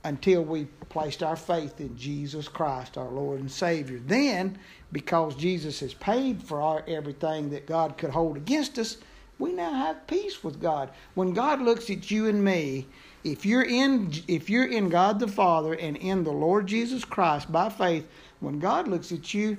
until 0.04 0.44
we 0.44 0.64
placed 0.88 1.22
our 1.22 1.36
faith 1.36 1.80
in 1.80 1.96
Jesus 1.96 2.48
Christ, 2.48 2.96
our 2.96 3.08
Lord 3.10 3.40
and 3.40 3.50
Savior. 3.50 4.00
Then, 4.04 4.58
because 4.92 5.34
Jesus 5.34 5.80
has 5.80 5.94
paid 5.94 6.42
for 6.42 6.60
our, 6.60 6.84
everything 6.86 7.50
that 7.50 7.66
God 7.66 7.98
could 7.98 8.10
hold 8.10 8.36
against 8.36 8.78
us, 8.78 8.96
we 9.38 9.52
now 9.52 9.72
have 9.72 10.06
peace 10.06 10.42
with 10.42 10.60
God. 10.60 10.90
When 11.14 11.32
God 11.32 11.60
looks 11.60 11.90
at 11.90 12.10
you 12.10 12.26
and 12.26 12.42
me, 12.42 12.86
if 13.24 13.44
you're 13.44 13.64
in 13.64 14.12
if 14.26 14.48
you're 14.48 14.66
in 14.66 14.88
God 14.88 15.20
the 15.20 15.28
Father 15.28 15.74
and 15.74 15.96
in 15.96 16.24
the 16.24 16.32
Lord 16.32 16.66
Jesus 16.66 17.04
Christ 17.04 17.50
by 17.52 17.68
faith, 17.68 18.08
when 18.40 18.58
God 18.58 18.88
looks 18.88 19.12
at 19.12 19.34
you, 19.34 19.58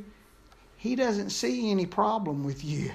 he 0.77 0.95
doesn't 0.95 1.29
see 1.29 1.69
any 1.69 1.85
problem 1.85 2.43
with 2.43 2.63
you. 2.63 2.91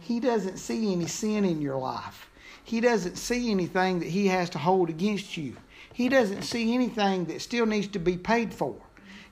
He 0.00 0.20
doesn't 0.20 0.58
see 0.58 0.92
any 0.92 1.06
sin 1.06 1.44
in 1.44 1.62
your 1.62 1.78
life. 1.78 2.28
He 2.62 2.80
doesn't 2.80 3.16
see 3.16 3.50
anything 3.50 4.00
that 4.00 4.08
he 4.08 4.26
has 4.28 4.50
to 4.50 4.58
hold 4.58 4.90
against 4.90 5.36
you. 5.36 5.56
He 5.92 6.08
doesn't 6.08 6.42
see 6.42 6.74
anything 6.74 7.24
that 7.26 7.40
still 7.40 7.66
needs 7.66 7.88
to 7.88 7.98
be 7.98 8.16
paid 8.16 8.52
for. 8.52 8.76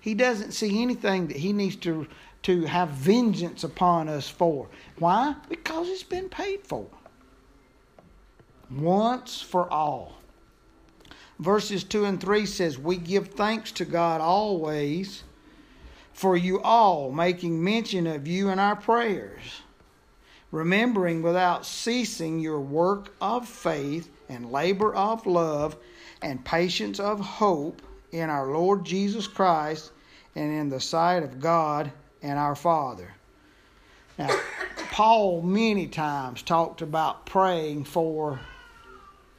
He 0.02 0.14
doesn't 0.14 0.50
see 0.50 0.82
anything 0.82 1.28
that 1.28 1.36
he 1.36 1.52
needs 1.52 1.76
to, 1.76 2.08
to 2.42 2.64
have 2.64 2.88
vengeance 2.88 3.62
upon 3.62 4.08
us 4.08 4.28
for. 4.28 4.68
Why? 4.98 5.36
Because 5.48 5.88
it's 5.88 6.02
been 6.02 6.28
paid 6.28 6.66
for. 6.66 6.88
Once 8.68 9.40
for 9.40 9.72
all. 9.72 10.18
Verses 11.38 11.84
2 11.84 12.04
and 12.04 12.20
3 12.20 12.46
says, 12.46 12.78
We 12.78 12.96
give 12.96 13.28
thanks 13.28 13.70
to 13.72 13.84
God 13.84 14.20
always 14.20 15.22
for 16.12 16.36
you 16.36 16.60
all, 16.62 17.12
making 17.12 17.62
mention 17.62 18.08
of 18.08 18.26
you 18.26 18.48
in 18.48 18.58
our 18.58 18.76
prayers, 18.76 19.62
remembering 20.50 21.22
without 21.22 21.64
ceasing 21.64 22.40
your 22.40 22.60
work 22.60 23.14
of 23.20 23.48
faith 23.48 24.10
and 24.28 24.50
labor 24.50 24.92
of 24.96 25.26
love 25.26 25.76
and 26.20 26.44
patience 26.44 26.98
of 26.98 27.20
hope 27.20 27.80
in 28.12 28.30
our 28.30 28.46
Lord 28.46 28.84
Jesus 28.84 29.26
Christ 29.26 29.90
and 30.34 30.52
in 30.52 30.68
the 30.68 30.80
sight 30.80 31.22
of 31.22 31.40
God 31.40 31.90
and 32.22 32.38
our 32.38 32.54
Father. 32.54 33.12
Now, 34.18 34.38
Paul 34.92 35.42
many 35.42 35.86
times 35.86 36.42
talked 36.42 36.82
about 36.82 37.26
praying 37.26 37.84
for 37.84 38.38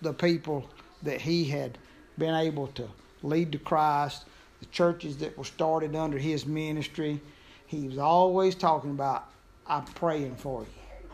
the 0.01 0.13
people 0.13 0.69
that 1.03 1.21
he 1.21 1.45
had 1.45 1.77
been 2.17 2.35
able 2.35 2.67
to 2.67 2.87
lead 3.21 3.51
to 3.51 3.59
Christ, 3.59 4.25
the 4.59 4.65
churches 4.67 5.17
that 5.17 5.37
were 5.37 5.43
started 5.43 5.95
under 5.95 6.17
his 6.17 6.45
ministry. 6.45 7.21
He 7.67 7.87
was 7.87 7.97
always 7.97 8.55
talking 8.55 8.91
about, 8.91 9.25
I'm 9.67 9.85
praying 9.85 10.35
for 10.35 10.61
you. 10.61 11.07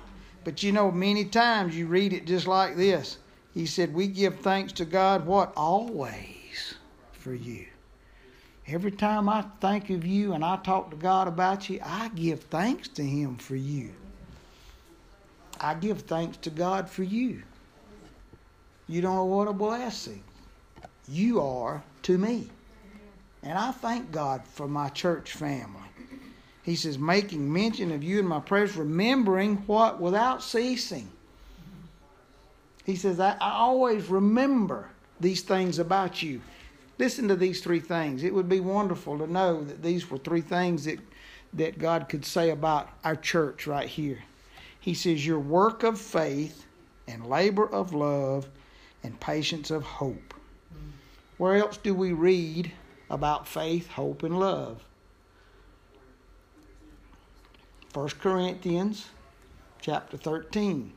But 0.44 0.64
you 0.64 0.72
know, 0.72 0.90
many 0.90 1.26
times 1.26 1.78
you 1.78 1.88
read 1.88 2.14
it 2.14 2.26
just 2.26 2.48
like 2.48 2.76
this 2.76 3.18
he 3.54 3.66
said, 3.66 3.94
We 3.94 4.08
give 4.08 4.40
thanks 4.40 4.74
to 4.74 4.86
God, 4.86 5.26
what? 5.26 5.54
Always 5.58 6.39
for 7.20 7.34
you. 7.34 7.66
Every 8.68 8.92
time 8.92 9.28
I 9.28 9.44
think 9.62 9.90
of 9.90 10.06
you 10.06 10.34
and 10.34 10.44
I 10.44 10.58
talk 10.58 10.92
to 10.92 10.96
God 10.96 11.28
about 11.28 11.70
you, 11.70 11.80
I 11.84 12.10
give 12.10 12.42
thanks 12.44 12.88
to 12.90 13.04
Him 13.04 13.36
for 13.38 13.56
you. 13.56 13.92
I 15.60 15.74
give 15.74 16.02
thanks 16.02 16.38
to 16.38 16.50
God 16.50 16.90
for 16.90 17.04
you. 17.04 17.42
You 18.88 19.02
don't 19.02 19.16
know 19.16 19.26
what 19.26 19.48
a 19.48 19.54
blessing 19.54 20.24
you 21.08 21.42
are 21.42 21.84
to 22.04 22.18
me. 22.18 22.50
And 23.44 23.58
I 23.58 23.72
thank 23.72 24.12
God 24.12 24.44
for 24.46 24.68
my 24.68 24.90
church 24.90 25.34
family. 25.34 25.82
He 26.64 26.76
says, 26.76 26.98
making 26.98 27.52
mention 27.52 27.92
of 27.92 28.04
you 28.04 28.20
in 28.20 28.26
my 28.26 28.40
prayers, 28.40 28.76
remembering 28.76 29.58
what? 29.66 30.00
Without 30.00 30.44
ceasing 30.44 31.10
he 32.90 32.96
says, 32.96 33.20
I, 33.20 33.38
I 33.40 33.52
always 33.52 34.08
remember 34.08 34.90
these 35.20 35.44
things 35.44 35.78
about 35.78 36.24
you. 36.24 36.42
Listen 37.00 37.30
to 37.30 37.36
these 37.38 37.62
three 37.62 37.80
things. 37.80 38.24
It 38.24 38.34
would 38.34 38.50
be 38.50 38.60
wonderful 38.60 39.18
to 39.18 39.26
know 39.26 39.64
that 39.64 39.82
these 39.82 40.12
were 40.12 40.18
three 40.18 40.42
things 40.42 40.84
that, 40.84 41.00
that 41.54 41.80
God 41.80 42.10
could 42.10 42.26
say 42.26 42.50
about 42.50 42.90
our 43.06 43.16
church 43.16 43.66
right 43.66 43.88
here. 43.88 44.20
He 44.82 44.94
says, 44.94 45.26
Your 45.26 45.40
work 45.40 45.84
of 45.84 46.00
faith 46.00 46.66
and 47.08 47.26
labor 47.26 47.66
of 47.68 47.94
love 47.94 48.50
and 49.02 49.18
patience 49.22 49.72
of 49.72 49.84
hope. 49.84 50.34
Where 51.38 51.56
else 51.56 51.78
do 51.78 51.96
we 51.96 52.12
read 52.12 52.74
about 53.10 53.48
faith, 53.48 53.88
hope, 53.88 54.24
and 54.24 54.38
love? 54.38 54.84
1 57.94 58.10
Corinthians 58.22 59.08
chapter 59.80 60.18
13. 60.18 60.92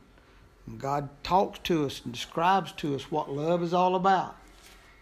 God 0.77 1.07
talks 1.23 1.59
to 1.59 1.85
us 1.85 2.01
and 2.03 2.13
describes 2.13 2.73
to 2.73 2.93
us 2.93 3.09
what 3.09 3.31
love 3.31 3.63
is 3.63 3.73
all 3.73 3.95
about. 3.95 4.35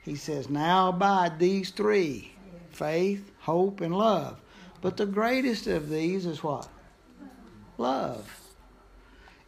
He 0.03 0.15
says, 0.15 0.49
Now 0.49 0.89
abide 0.89 1.39
these 1.39 1.71
three 1.71 2.33
faith, 2.71 3.31
hope, 3.39 3.81
and 3.81 3.95
love. 3.95 4.39
But 4.81 4.97
the 4.97 5.05
greatest 5.05 5.67
of 5.67 5.89
these 5.89 6.25
is 6.25 6.43
what? 6.43 6.67
Love. 7.77 8.39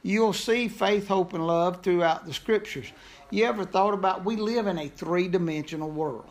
You'll 0.04 0.34
see 0.34 0.68
faith, 0.68 1.08
hope, 1.08 1.34
and 1.34 1.48
love 1.48 1.82
throughout 1.82 2.26
the 2.26 2.34
scriptures. 2.34 2.92
You 3.32 3.46
ever 3.46 3.63
thought 3.63 3.94
about 3.94 4.26
we 4.26 4.36
live 4.36 4.68
in 4.68 4.78
a 4.78 4.89
three 4.89 5.28
dimensional 5.28 5.89
world? 5.89 6.30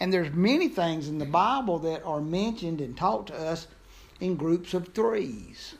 And 0.00 0.12
there's 0.12 0.32
many 0.32 0.68
things 0.68 1.08
in 1.08 1.18
the 1.18 1.24
Bible 1.24 1.78
that 1.78 2.02
are 2.04 2.20
mentioned 2.20 2.80
and 2.80 2.96
taught 2.96 3.28
to 3.28 3.34
us 3.34 3.66
in 4.20 4.36
groups 4.36 4.74
of 4.74 4.88
threes. 4.88 5.76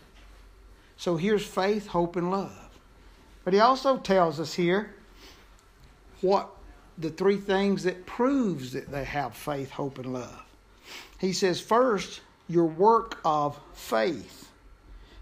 So 0.96 1.16
here's 1.16 1.44
faith, 1.44 1.88
hope, 1.88 2.16
and 2.16 2.30
love. 2.30 2.78
But 3.44 3.52
he 3.52 3.60
also 3.60 3.98
tells 3.98 4.40
us 4.40 4.54
here 4.54 4.94
what 6.22 6.55
the 6.98 7.10
three 7.10 7.36
things 7.36 7.82
that 7.84 8.06
proves 8.06 8.72
that 8.72 8.90
they 8.90 9.04
have 9.04 9.34
faith, 9.34 9.70
hope, 9.70 9.98
and 9.98 10.12
love. 10.12 10.44
He 11.18 11.32
says, 11.32 11.60
first, 11.60 12.20
your 12.48 12.66
work 12.66 13.20
of 13.24 13.58
faith. 13.74 14.50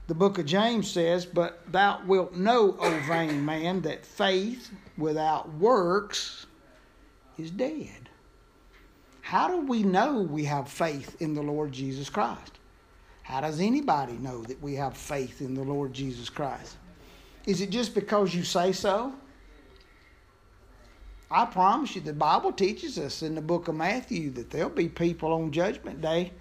The 0.07 0.15
book 0.15 0.39
of 0.39 0.47
James 0.47 0.91
says, 0.91 1.25
But 1.25 1.61
thou 1.73 2.03
wilt 2.07 2.35
know, 2.35 2.77
O 2.79 3.01
vain 3.09 3.45
man, 3.45 3.81
that 3.83 4.05
faith 4.05 4.71
without 4.99 5.53
works 5.55 6.47
is 7.39 7.51
dead. 7.51 8.11
How 9.23 9.49
do 9.49 9.67
we 9.67 9.83
know 9.83 10.21
we 10.21 10.45
have 10.45 10.69
faith 10.69 11.21
in 11.21 11.35
the 11.35 11.43
Lord 11.43 11.73
Jesus 11.73 12.11
Christ? 12.11 12.59
How 13.23 13.41
does 13.41 13.59
anybody 13.59 14.13
know 14.13 14.43
that 14.43 14.61
we 14.61 14.75
have 14.75 14.95
faith 14.95 15.41
in 15.41 15.55
the 15.55 15.63
Lord 15.63 15.95
Jesus 15.95 16.29
Christ? 16.29 16.77
Is 17.47 17.63
it 17.63 17.71
just 17.71 17.95
because 17.95 18.35
you 18.35 18.45
say 18.45 18.73
so? 18.73 19.15
I 21.31 21.47
promise 21.47 21.95
you, 21.95 22.01
the 22.01 22.13
Bible 22.13 22.53
teaches 22.53 22.99
us 22.99 23.23
in 23.23 23.35
the 23.35 23.41
book 23.41 23.69
of 23.69 23.75
Matthew 23.75 24.31
that 24.33 24.51
there'll 24.51 24.71
be 24.71 24.89
people 24.89 25.33
on 25.33 25.51
Judgment 25.51 26.01
Day 26.01 26.33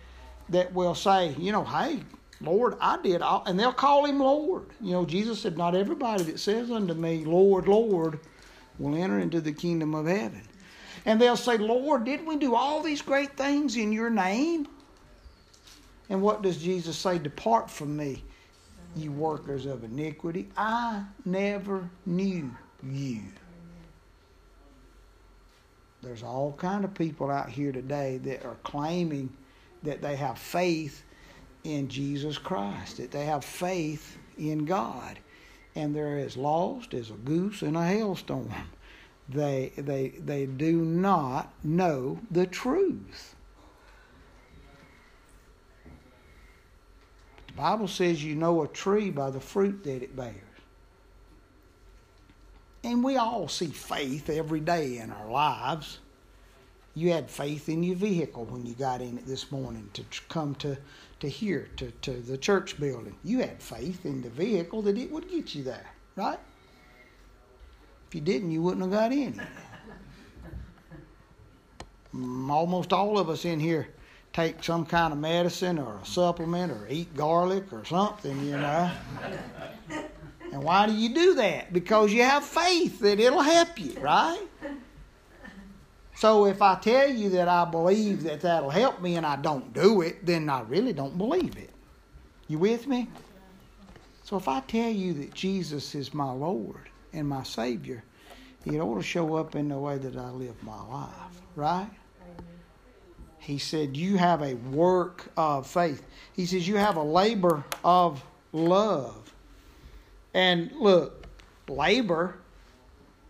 that 0.50 0.74
will 0.74 0.94
say, 0.94 1.34
you 1.38 1.52
know, 1.52 1.64
hey, 1.64 2.02
Lord, 2.42 2.76
I 2.82 3.02
did 3.02 3.22
all, 3.22 3.44
and 3.46 3.58
they'll 3.58 3.72
call 3.72 4.06
him 4.06 4.20
Lord. 4.20 4.66
You 4.82 4.92
know, 4.92 5.06
Jesus 5.06 5.42
said, 5.42 5.58
not 5.58 5.76
everybody 5.76 6.24
that 6.24 6.40
says 6.40 6.70
unto 6.70 6.94
me, 6.94 7.24
Lord, 7.24 7.68
Lord, 7.68 8.20
will 8.78 8.96
enter 8.96 9.20
into 9.20 9.40
the 9.40 9.54
kingdom 9.54 9.96
of 9.96 10.08
heaven. 10.08 10.42
And 11.06 11.20
they'll 11.20 11.38
say, 11.38 11.58
Lord, 11.58 12.04
didn't 12.04 12.26
we 12.26 12.36
do 12.36 12.56
all 12.56 12.82
these 12.82 13.02
great 13.02 13.36
things 13.38 13.78
in 13.78 13.92
your 13.92 14.10
name? 14.10 14.68
And 16.10 16.22
what 16.22 16.42
does 16.42 16.62
Jesus 16.62 16.98
say? 16.98 17.18
Depart 17.18 17.70
from 17.70 17.96
me, 17.96 18.24
you 18.96 19.12
workers 19.12 19.66
of 19.66 19.84
iniquity. 19.84 20.50
I 20.58 21.04
never 21.26 21.90
knew 22.06 22.52
you. 22.84 23.22
There's 26.04 26.24
all 26.24 26.54
kind 26.58 26.84
of 26.84 26.94
people 26.94 27.32
out 27.32 27.50
here 27.50 27.72
today 27.72 28.18
that 28.24 28.44
are 28.44 28.58
claiming 28.64 29.30
that 29.84 30.02
they 30.02 30.18
have 30.18 30.38
faith 30.38 31.04
in 31.64 31.88
Jesus 31.88 32.38
Christ, 32.38 32.98
that 32.98 33.12
they 33.12 33.26
have 33.26 33.46
faith 33.46 34.18
in 34.38 34.66
God, 34.66 35.18
and 35.76 35.96
they're 35.96 36.18
as 36.18 36.36
lost 36.36 36.94
as 36.94 37.10
a 37.10 37.14
goose 37.14 37.62
in 37.62 37.78
a 37.78 37.88
hailstorm. 37.88 38.52
They 39.30 39.72
they 39.78 40.10
they 40.10 40.46
do 40.46 40.74
not 40.84 41.54
know 41.64 42.20
the 42.30 42.46
truth. 42.46 43.36
The 47.48 47.54
Bible 47.54 47.88
says 47.88 48.22
you 48.22 48.36
know 48.36 48.64
a 48.64 48.68
tree 48.68 49.10
by 49.10 49.30
the 49.30 49.40
fruit 49.40 49.86
that 49.86 50.04
it 50.04 50.16
bears. 50.16 50.53
And 52.84 53.04
we 53.04 53.16
all 53.16 53.48
see 53.48 53.68
faith 53.68 54.30
every 54.30 54.60
day 54.60 54.98
in 54.98 55.12
our 55.12 55.30
lives. 55.30 56.00
You 56.96 57.12
had 57.12 57.30
faith 57.30 57.70
in 57.70 57.82
your 57.82 57.96
vehicle 57.96 58.46
when 58.46 58.66
you 58.66 58.74
got 58.74 59.02
in 59.02 59.18
it 59.18 59.26
this 59.26 59.52
morning 59.52 59.90
to 59.94 60.04
come 60.30 60.54
to, 60.56 60.78
to 61.22 61.30
here, 61.30 61.70
to, 61.78 61.92
to 62.02 62.12
the 62.12 62.38
church 62.38 62.80
building. 62.80 63.16
You 63.24 63.40
had 63.40 63.64
faith 63.64 64.06
in 64.06 64.22
the 64.22 64.30
vehicle 64.30 64.82
that 64.84 64.98
it 64.98 65.10
would 65.12 65.30
get 65.30 65.56
you 65.56 65.64
there, 65.64 65.90
right? 66.16 66.40
If 68.08 68.16
you 68.16 68.22
didn't, 68.22 68.52
you 68.52 68.62
wouldn't 68.62 68.84
have 68.84 68.92
got 68.92 69.12
in. 69.12 69.42
Mm, 72.14 72.50
almost 72.50 72.94
all 72.94 73.18
of 73.18 73.30
us 73.30 73.44
in 73.46 73.60
here 73.60 73.88
take 74.34 74.64
some 74.64 74.86
kind 74.86 75.14
of 75.14 75.20
medicine 75.20 75.80
or 75.80 75.98
a 75.98 76.06
supplement 76.06 76.72
or 76.72 76.88
eat 76.90 77.16
garlic 77.16 77.72
or 77.72 77.86
something, 77.86 78.44
you 78.46 78.58
know. 78.58 78.92
And 80.54 80.64
why 80.64 80.86
do 80.86 80.94
you 80.94 81.10
do 81.10 81.34
that? 81.36 81.74
Because 81.74 82.14
you 82.14 82.22
have 82.22 82.44
faith 82.44 83.00
that 83.00 83.20
it'll 83.20 83.42
help 83.42 83.80
you, 83.80 83.94
right? 84.00 84.40
So 86.16 86.46
if 86.46 86.62
I 86.62 86.76
tell 86.76 87.10
you 87.10 87.30
that 87.32 87.48
I 87.48 87.66
believe 87.66 88.22
that 88.24 88.42
that'll 88.42 88.70
help 88.70 89.02
me 89.02 89.16
and 89.16 89.26
I 89.26 89.36
don't 89.36 89.74
do 89.74 90.02
it, 90.02 90.24
then 90.24 90.48
I 90.52 90.62
really 90.62 90.94
don't 90.94 91.18
believe 91.18 91.58
it. 91.58 91.72
You 92.48 92.60
with 92.60 92.86
me? 92.86 93.10
So 94.24 94.38
if 94.38 94.48
I 94.48 94.60
tell 94.62 94.92
you 94.92 95.14
that 95.16 95.34
Jesus 95.34 95.96
is 95.96 96.14
my 96.14 96.32
Lord 96.32 96.88
and 97.14 97.28
my 97.28 97.42
Savior, 97.42 98.04
it 98.64 98.78
ought 98.78 98.98
to 98.98 99.04
show 99.04 99.36
up 99.36 99.56
in 99.56 99.70
the 99.70 99.78
way 99.80 99.98
that 99.98 100.16
I 100.16 100.30
live 100.30 100.62
my 100.62 100.82
life, 100.84 101.42
right? 101.56 101.90
He 103.40 103.58
said, 103.58 103.98
You 103.98 104.18
have 104.18 104.44
a 104.44 104.54
work 104.54 105.32
of 105.36 105.66
faith. 105.66 106.06
He 106.34 106.46
says, 106.46 106.68
You 106.68 106.78
have 106.78 106.96
a 106.96 107.04
labor 107.04 107.64
of 107.84 108.24
love. 108.52 109.23
And 110.34 110.72
look, 110.74 111.28
labor 111.68 112.36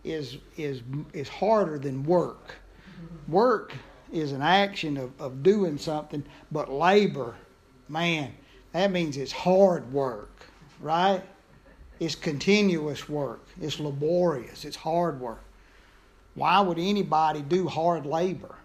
is, 0.04 0.38
is, 0.56 0.82
is 1.12 1.28
harder 1.28 1.78
than 1.78 2.04
work. 2.04 2.54
Work 3.28 3.74
is 4.12 4.32
an 4.32 4.42
action 4.42 4.96
of, 4.96 5.10
of 5.20 5.42
doing 5.42 5.78
something, 5.78 6.24
but 6.52 6.70
labor, 6.70 7.34
man, 7.88 8.32
that 8.72 8.90
means 8.90 9.16
it's 9.16 9.32
hard 9.32 9.92
work, 9.92 10.46
right? 10.80 11.22
It's 12.00 12.14
continuous 12.14 13.08
work. 13.08 13.46
It's 13.60 13.80
laborious. 13.80 14.64
It's 14.64 14.76
hard 14.76 15.20
work. 15.20 15.44
Why 16.34 16.60
would 16.60 16.78
anybody 16.78 17.42
do 17.42 17.68
hard 17.68 18.06
labor? 18.06 18.56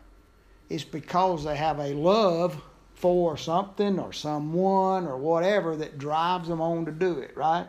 It's 0.69 0.83
because 0.83 1.43
they 1.43 1.55
have 1.55 1.79
a 1.79 1.93
love 1.93 2.61
for 2.95 3.37
something 3.37 3.99
or 3.99 4.11
someone 4.11 5.07
or 5.07 5.17
whatever 5.17 5.75
that 5.77 5.97
drives 5.97 6.47
them 6.47 6.61
on 6.61 6.85
to 6.85 6.91
do 6.91 7.19
it, 7.19 7.35
right? 7.35 7.67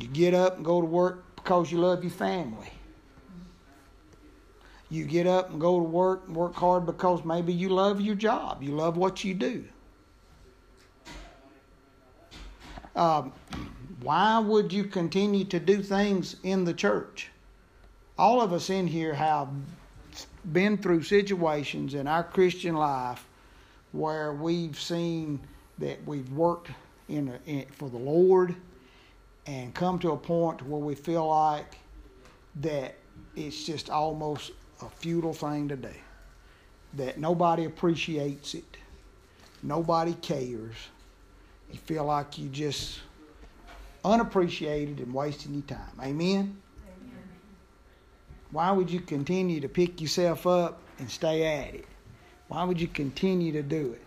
You 0.00 0.08
get 0.08 0.34
up 0.34 0.56
and 0.56 0.64
go 0.64 0.80
to 0.80 0.86
work 0.86 1.24
because 1.36 1.70
you 1.70 1.78
love 1.78 2.02
your 2.02 2.10
family. 2.10 2.70
You 4.90 5.04
get 5.04 5.26
up 5.26 5.50
and 5.50 5.60
go 5.60 5.78
to 5.78 5.84
work 5.84 6.24
and 6.26 6.36
work 6.36 6.54
hard 6.54 6.84
because 6.84 7.24
maybe 7.24 7.52
you 7.52 7.68
love 7.68 8.00
your 8.00 8.16
job. 8.16 8.62
You 8.62 8.72
love 8.72 8.96
what 8.96 9.24
you 9.24 9.34
do. 9.34 9.64
Um, 12.96 13.32
why 14.02 14.38
would 14.38 14.72
you 14.72 14.84
continue 14.84 15.44
to 15.46 15.58
do 15.58 15.82
things 15.82 16.36
in 16.42 16.64
the 16.64 16.74
church? 16.74 17.30
All 18.18 18.40
of 18.40 18.52
us 18.52 18.70
in 18.70 18.86
here 18.86 19.14
have 19.14 19.48
been 20.52 20.76
through 20.76 21.02
situations 21.04 21.94
in 21.94 22.06
our 22.06 22.22
Christian 22.22 22.74
life 22.74 23.26
where 23.92 24.32
we've 24.32 24.78
seen 24.78 25.40
that 25.78 26.04
we've 26.04 26.30
worked 26.32 26.70
in, 27.08 27.28
a, 27.28 27.50
in 27.50 27.66
for 27.66 27.88
the 27.88 27.98
Lord 27.98 28.54
and 29.46 29.74
come 29.74 29.98
to 30.00 30.12
a 30.12 30.16
point 30.16 30.62
where 30.66 30.80
we 30.80 30.94
feel 30.94 31.28
like 31.28 31.76
that 32.56 32.94
it's 33.36 33.64
just 33.64 33.90
almost 33.90 34.52
a 34.82 34.88
futile 34.88 35.34
thing 35.34 35.68
to 35.68 35.76
do. 35.76 35.88
That 36.94 37.18
nobody 37.18 37.64
appreciates 37.64 38.54
it, 38.54 38.76
nobody 39.62 40.14
cares. 40.14 40.74
You 41.72 41.78
feel 41.78 42.04
like 42.04 42.38
you 42.38 42.48
just 42.48 43.00
unappreciated 44.04 44.98
and 44.98 45.12
wasting 45.12 45.54
your 45.54 45.62
time. 45.62 45.98
Amen? 46.00 46.16
Amen. 46.30 46.56
Why 48.50 48.70
would 48.70 48.90
you 48.90 49.00
continue 49.00 49.60
to 49.60 49.68
pick 49.68 50.00
yourself 50.00 50.46
up 50.46 50.80
and 50.98 51.10
stay 51.10 51.44
at 51.44 51.74
it? 51.74 51.86
Why 52.48 52.62
would 52.64 52.80
you 52.80 52.86
continue 52.86 53.52
to 53.52 53.62
do 53.62 53.94
it? 53.94 54.02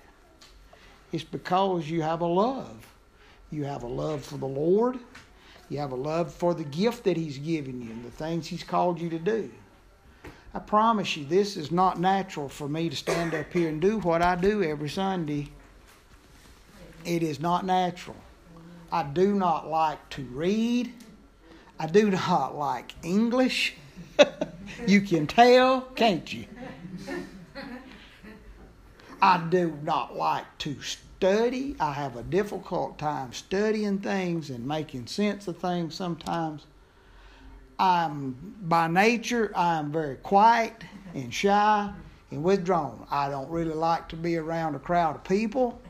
It's 1.12 1.24
because 1.24 1.90
you 1.90 2.02
have 2.02 2.22
a 2.22 2.26
love. 2.26 2.88
You 3.52 3.64
have 3.64 3.84
a 3.84 3.88
love 3.88 4.24
for 4.24 4.38
the 4.38 4.48
Lord. 4.48 5.00
You 5.70 5.80
have 5.80 5.92
a 5.92 5.96
love 5.96 6.34
for 6.34 6.54
the 6.54 6.64
gift 6.64 7.04
that 7.04 7.18
He's 7.18 7.38
given 7.38 7.82
you 7.82 7.92
and 7.92 8.06
the 8.06 8.12
things 8.12 8.48
He's 8.48 8.64
called 8.64 9.02
you 9.02 9.10
to 9.10 9.20
do. 9.20 9.52
I 10.54 10.60
promise 10.60 11.18
you, 11.18 11.26
this 11.26 11.58
is 11.58 11.72
not 11.72 12.00
natural 12.00 12.50
for 12.50 12.68
me 12.70 12.90
to 12.90 12.96
stand 12.96 13.36
up 13.36 13.52
here 13.52 13.70
and 13.70 13.82
do 13.82 14.00
what 14.00 14.22
I 14.22 14.36
do 14.36 14.64
every 14.64 14.90
Sunday. 14.90 15.50
It 17.06 17.22
is 17.22 17.40
not 17.40 17.66
natural. 17.66 18.16
I 18.92 19.04
do 19.04 19.36
not 19.36 19.70
like 19.70 20.10
to 20.12 20.24
read. 20.24 20.94
I 21.80 21.88
do 21.88 22.10
not 22.30 22.56
like 22.56 22.94
English. 23.04 23.76
you 24.88 25.02
can 25.02 25.28
tell, 25.28 25.82
can't 25.82 26.32
you? 26.32 26.46
I 29.22 29.38
do 29.50 29.78
not 29.84 30.16
like 30.16 30.46
to 30.60 30.82
study. 30.82 31.07
I 31.24 31.94
have 31.96 32.16
a 32.16 32.22
difficult 32.22 33.00
time 33.00 33.34
studying 33.34 34.00
things 34.00 34.52
and 34.52 34.68
making 34.68 35.08
sense 35.08 35.48
of 35.48 35.58
things 35.58 35.96
sometimes. 35.96 36.68
I'm 37.80 38.56
by 38.64 38.88
nature 38.88 39.52
I'm 39.56 39.92
very 39.92 40.18
quiet 40.18 40.84
and 41.16 41.34
shy 41.34 41.92
and 42.30 42.44
withdrawn. 42.44 43.08
I 43.10 43.30
don't 43.30 43.50
really 43.50 43.74
like 43.74 44.10
to 44.10 44.16
be 44.16 44.38
around 44.38 44.76
a 44.76 44.80
crowd 44.80 45.16
of 45.16 45.24
people. 45.24 45.82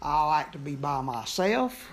I 0.00 0.26
like 0.26 0.52
to 0.52 0.58
be 0.58 0.76
by 0.76 1.00
myself. 1.00 1.88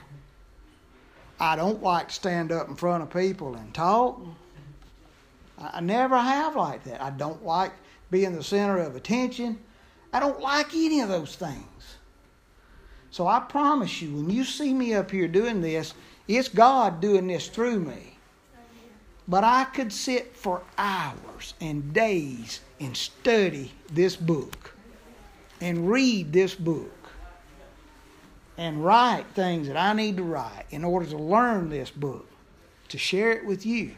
I 1.39 1.55
don't 1.55 1.81
like 1.81 2.09
to 2.09 2.13
stand 2.13 2.51
up 2.51 2.69
in 2.69 2.75
front 2.75 3.01
of 3.01 3.09
people 3.09 3.55
and 3.55 3.73
talk. 3.73 4.21
I 5.57 5.81
never 5.81 6.17
have 6.17 6.55
like 6.55 6.83
that. 6.83 7.01
I 7.01 7.09
don't 7.09 7.43
like 7.43 7.71
being 8.11 8.33
the 8.35 8.43
center 8.43 8.77
of 8.77 8.95
attention. 8.95 9.57
I 10.13 10.19
don't 10.19 10.39
like 10.39 10.73
any 10.73 11.01
of 11.01 11.09
those 11.09 11.35
things. 11.35 11.94
So 13.15 13.27
I 13.27 13.39
promise 13.39 14.01
you, 14.01 14.13
when 14.13 14.29
you 14.29 14.43
see 14.43 14.73
me 14.73 14.93
up 14.93 15.09
here 15.09 15.29
doing 15.29 15.61
this, 15.61 15.93
it's 16.27 16.49
God 16.49 16.99
doing 16.99 17.27
this 17.27 17.47
through 17.47 17.79
me. 17.79 18.17
But 19.25 19.45
I 19.45 19.63
could 19.63 19.93
sit 19.93 20.35
for 20.35 20.63
hours 20.77 21.53
and 21.61 21.93
days 21.93 22.59
and 22.77 22.97
study 22.97 23.71
this 23.89 24.17
book 24.17 24.75
and 25.61 25.89
read 25.89 26.33
this 26.33 26.55
book 26.55 26.91
and 28.57 28.83
write 28.83 29.27
things 29.27 29.69
that 29.69 29.77
I 29.77 29.93
need 29.93 30.17
to 30.17 30.23
write 30.23 30.65
in 30.71 30.83
order 30.83 31.05
to 31.05 31.17
learn 31.17 31.69
this 31.69 31.91
book, 31.91 32.27
to 32.89 32.97
share 32.97 33.31
it 33.31 33.45
with 33.45 33.65
you. 33.65 33.95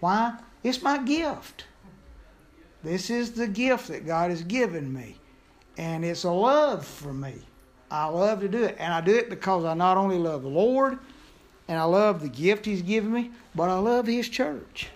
Why? 0.00 0.40
It's 0.62 0.82
my 0.82 0.98
gift. 0.98 1.64
This 2.84 3.08
is 3.08 3.32
the 3.32 3.48
gift 3.48 3.88
that 3.88 4.06
God 4.06 4.28
has 4.28 4.42
given 4.42 4.92
me. 4.92 5.16
And 5.78 6.04
it's 6.04 6.24
a 6.24 6.30
love 6.30 6.86
for 6.86 7.14
me. 7.14 7.47
I 7.90 8.06
love 8.06 8.40
to 8.40 8.48
do 8.48 8.64
it. 8.64 8.76
And 8.78 8.92
I 8.92 9.00
do 9.00 9.14
it 9.14 9.30
because 9.30 9.64
I 9.64 9.74
not 9.74 9.96
only 9.96 10.18
love 10.18 10.42
the 10.42 10.48
Lord 10.48 10.98
and 11.68 11.78
I 11.78 11.84
love 11.84 12.22
the 12.22 12.28
gift 12.28 12.64
He's 12.64 12.82
given 12.82 13.12
me, 13.12 13.30
but 13.54 13.70
I 13.70 13.78
love 13.78 14.06
His 14.06 14.28
church. 14.28 14.88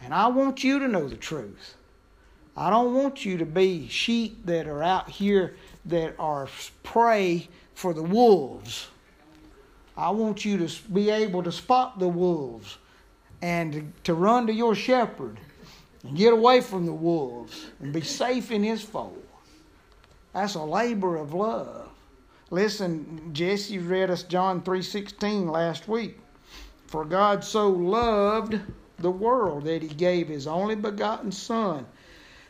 And 0.00 0.12
I 0.12 0.26
want 0.28 0.64
you 0.64 0.78
to 0.80 0.88
know 0.88 1.08
the 1.08 1.16
truth. 1.16 1.76
I 2.56 2.70
don't 2.70 2.94
want 2.94 3.24
you 3.24 3.38
to 3.38 3.46
be 3.46 3.88
sheep 3.88 4.44
that 4.46 4.66
are 4.66 4.82
out 4.82 5.08
here 5.08 5.56
that 5.86 6.14
are 6.18 6.48
prey 6.82 7.48
for 7.74 7.94
the 7.94 8.02
wolves. 8.02 8.88
I 9.96 10.10
want 10.10 10.44
you 10.44 10.58
to 10.58 10.82
be 10.92 11.10
able 11.10 11.42
to 11.42 11.52
spot 11.52 11.98
the 11.98 12.08
wolves 12.08 12.78
and 13.40 13.92
to, 14.04 14.14
run 14.14 14.46
to 14.46 14.52
your 14.52 14.74
shepherd 14.74 15.38
and 16.04 16.16
get 16.16 16.32
away 16.32 16.60
from 16.60 16.86
the 16.86 16.92
wolves 16.92 17.66
and 17.80 17.92
be 17.92 18.00
safe 18.00 18.50
in 18.50 18.62
his 18.62 18.82
fold. 18.82 19.22
That's 20.32 20.54
a 20.54 20.62
labor 20.62 21.16
of 21.16 21.34
love. 21.34 21.88
Listen, 22.50 23.30
Jesse 23.32 23.78
read 23.78 24.10
us 24.10 24.22
John 24.22 24.62
3:16 24.62 25.48
last 25.48 25.88
week. 25.88 26.20
For 26.86 27.04
God 27.04 27.42
so 27.42 27.68
loved 27.70 28.60
the 28.98 29.10
world 29.10 29.64
that 29.64 29.82
he 29.82 29.88
gave 29.88 30.28
his 30.28 30.46
only 30.46 30.74
begotten 30.74 31.32
son 31.32 31.86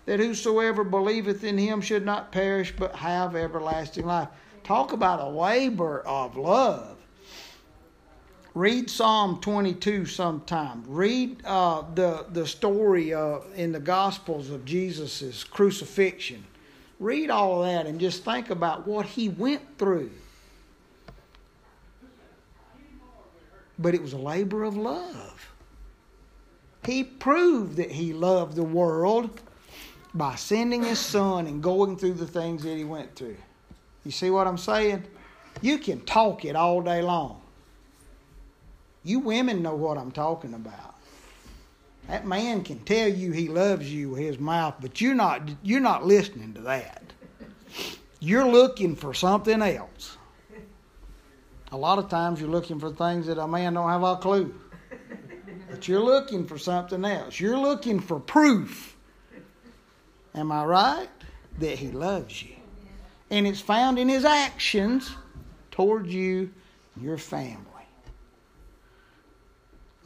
that 0.05 0.21
whosoever 0.21 0.85
believeth 0.85 1.45
in 1.45 1.59
him 1.59 1.81
should 1.81 2.05
not 2.05 2.33
perish 2.33 2.75
but 2.77 2.97
have 2.97 3.37
everlasting 3.37 4.07
life. 4.07 4.29
Talk 4.65 4.93
about 4.93 5.21
a 5.21 5.29
labor 5.29 6.01
of 6.01 6.37
love. 6.37 6.99
Read 8.55 8.91
Psalm 8.91 9.41
22 9.41 10.05
sometime. 10.07 10.85
Read 10.87 11.41
uh, 11.47 11.85
the, 11.95 12.27
the 12.33 12.47
story 12.47 13.15
uh, 13.15 13.39
in 13.55 13.73
the 13.73 13.81
Gospels 13.81 14.51
of 14.51 14.65
Jesus' 14.65 15.43
crucifixion. 15.43 16.45
Read 17.03 17.31
all 17.31 17.63
that 17.63 17.87
and 17.87 17.99
just 17.99 18.25
think 18.25 18.51
about 18.51 18.87
what 18.87 19.05
he 19.05 19.29
went 19.29 19.77
through. 19.77 20.13
But 23.77 23.95
it 23.97 24.01
was 24.01 24.13
a 24.13 24.19
labor 24.19 24.63
of 24.63 24.77
love. 24.77 25.53
He 26.87 27.03
proved 27.03 27.77
that 27.77 27.91
he 27.91 28.13
loved 28.13 28.55
the 28.55 28.63
world 28.63 29.41
by 30.15 30.37
sending 30.37 30.85
his 30.85 31.01
son 31.01 31.49
and 31.49 31.61
going 31.61 31.97
through 31.97 32.15
the 32.15 32.27
things 32.27 32.63
that 32.63 32.77
he 32.77 32.85
went 32.85 33.17
through. 33.17 33.37
You 34.05 34.13
see 34.13 34.31
what 34.31 34.47
I'm 34.47 34.59
saying? 34.59 35.03
You 35.61 35.79
can 35.79 36.03
talk 36.03 36.45
it 36.45 36.55
all 36.55 36.83
day 36.83 37.03
long. 37.03 37.41
You 39.03 39.19
women 39.19 39.61
know 39.61 39.75
what 39.75 39.99
I'm 39.99 40.13
talking 40.13 40.55
about. 40.55 40.92
That 42.13 42.27
man 42.27 42.63
can 42.63 42.81
tell 42.81 43.09
you 43.09 43.33
he 43.33 43.49
loves 43.49 43.91
you 43.91 44.11
with 44.11 44.21
his 44.21 44.39
mouth, 44.39 44.75
but 44.83 45.01
you're 45.01 45.15
not 45.15 45.49
you're 45.63 45.81
not 45.81 46.05
listening 46.05 46.53
to 46.53 46.61
that. 46.61 47.03
You're 48.21 48.47
looking 48.47 48.97
for 48.97 49.15
something 49.15 49.63
else. 49.63 50.19
A 51.71 51.77
lot 51.79 51.99
of 51.99 52.11
times 52.11 52.39
you're 52.39 52.51
looking 52.51 52.79
for 52.79 52.91
things 52.91 53.29
that 53.29 53.39
a 53.39 53.49
man 53.49 53.73
don't 53.73 53.89
have 53.89 54.03
a 54.03 54.17
clue. 54.17 54.55
But 55.71 55.89
you're 55.89 56.05
looking 56.05 56.47
for 56.47 56.59
something 56.59 57.03
else. 57.03 57.41
You're 57.41 57.59
looking 57.59 57.99
for 57.99 58.21
proof. 58.21 58.95
Am 60.35 60.53
I 60.53 60.67
right? 60.67 61.09
That 61.61 61.79
he 61.79 61.93
loves 61.93 62.43
you. 62.43 62.57
And 63.31 63.47
it's 63.47 63.63
found 63.63 63.99
in 63.99 64.11
his 64.11 64.27
actions 64.27 65.17
towards 65.71 66.13
you 66.13 66.53
your 67.01 67.17
family. 67.17 67.57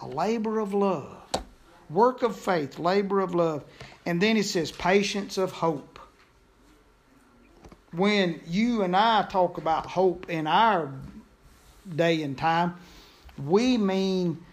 A 0.02 0.06
labor 0.06 0.60
of 0.60 0.72
love. 0.72 1.25
Work 1.88 2.22
of 2.22 2.36
faith, 2.36 2.78
labor 2.78 3.20
of 3.20 3.34
love. 3.34 3.64
And 4.04 4.20
then 4.20 4.36
it 4.36 4.44
says 4.44 4.72
patience 4.72 5.38
of 5.38 5.52
hope. 5.52 5.98
When 7.92 8.40
you 8.46 8.82
and 8.82 8.94
I 8.96 9.22
talk 9.22 9.58
about 9.58 9.86
hope 9.86 10.28
in 10.28 10.46
our 10.46 10.92
day 11.94 12.22
and 12.22 12.36
time, 12.36 12.76
we 13.42 13.78
mean, 13.78 14.44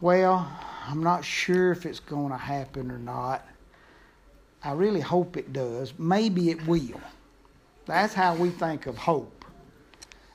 well, 0.00 0.50
I'm 0.86 1.02
not 1.02 1.24
sure 1.24 1.72
if 1.72 1.86
it's 1.86 2.00
going 2.00 2.30
to 2.30 2.36
happen 2.36 2.90
or 2.90 2.98
not. 2.98 3.46
I 4.62 4.72
really 4.72 5.00
hope 5.00 5.36
it 5.36 5.52
does. 5.52 5.92
Maybe 5.98 6.50
it 6.50 6.66
will. 6.66 7.00
That's 7.86 8.14
how 8.14 8.34
we 8.34 8.50
think 8.50 8.86
of 8.86 8.96
hope. 8.96 9.44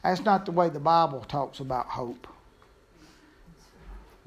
That's 0.04 0.22
not 0.22 0.46
the 0.46 0.52
way 0.52 0.70
the 0.70 0.80
Bible 0.80 1.22
talks 1.22 1.60
about 1.60 1.88
hope. 1.88 2.28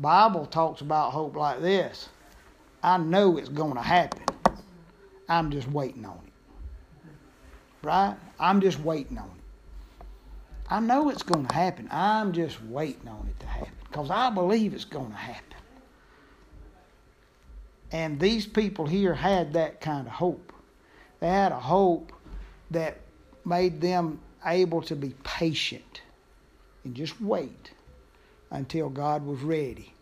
Bible 0.03 0.47
talks 0.47 0.81
about 0.81 1.13
hope 1.13 1.37
like 1.37 1.61
this. 1.61 2.09
I 2.83 2.99
know 2.99 3.39
it's 3.39 3.49
going 3.49 3.75
to 3.75 3.81
happen. 3.81 4.25
I'm 5.29 5.53
just 5.53 5.69
waiting 5.71 6.05
on 6.05 6.19
it. 6.27 7.87
Right? 7.87 8.17
I'm 8.41 8.61
just 8.61 8.81
waiting 8.81 9.17
on 9.17 9.31
it. 9.31 10.05
I 10.69 10.81
know 10.81 11.09
it's 11.09 11.23
going 11.23 11.47
to 11.47 11.55
happen. 11.55 11.89
I'm 11.93 12.33
just 12.33 12.61
waiting 12.65 13.07
on 13.07 13.29
it 13.29 13.39
to 13.41 13.47
happen 13.47 13.73
because 13.89 14.11
I 14.11 14.31
believe 14.31 14.75
it's 14.75 14.85
going 14.85 15.11
to 15.11 15.17
happen. 15.17 15.57
And 17.93 18.19
these 18.19 18.45
people 18.45 18.87
here 18.87 19.15
had 19.15 19.53
that 19.53 19.81
kind 19.81 20.09
of 20.09 20.15
hope. 20.15 20.53
They 21.21 21.29
had 21.29 21.53
a 21.53 21.61
hope 21.61 22.13
that 22.73 22.99
made 23.45 23.81
them 23.81 24.19
able 24.45 24.83
to 24.83 24.97
be 24.97 25.15
patient 25.23 26.01
and 26.85 26.95
just 26.97 27.21
wait 27.21 27.71
until 28.53 28.89
God 28.89 29.27
was 29.27 29.41
ready 29.41 29.93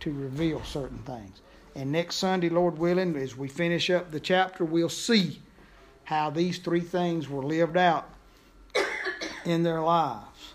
to 0.00 0.12
reveal 0.12 0.62
certain 0.64 0.98
things. 0.98 1.40
And 1.74 1.92
next 1.92 2.16
Sunday, 2.16 2.48
Lord 2.48 2.78
willing, 2.78 3.16
as 3.16 3.36
we 3.36 3.48
finish 3.48 3.90
up 3.90 4.10
the 4.10 4.20
chapter, 4.20 4.64
we'll 4.64 4.88
see 4.88 5.42
how 6.04 6.30
these 6.30 6.58
three 6.58 6.80
things 6.80 7.28
were 7.28 7.42
lived 7.42 7.76
out 7.76 8.08
in 9.44 9.62
their 9.64 9.80
lives. 9.80 10.54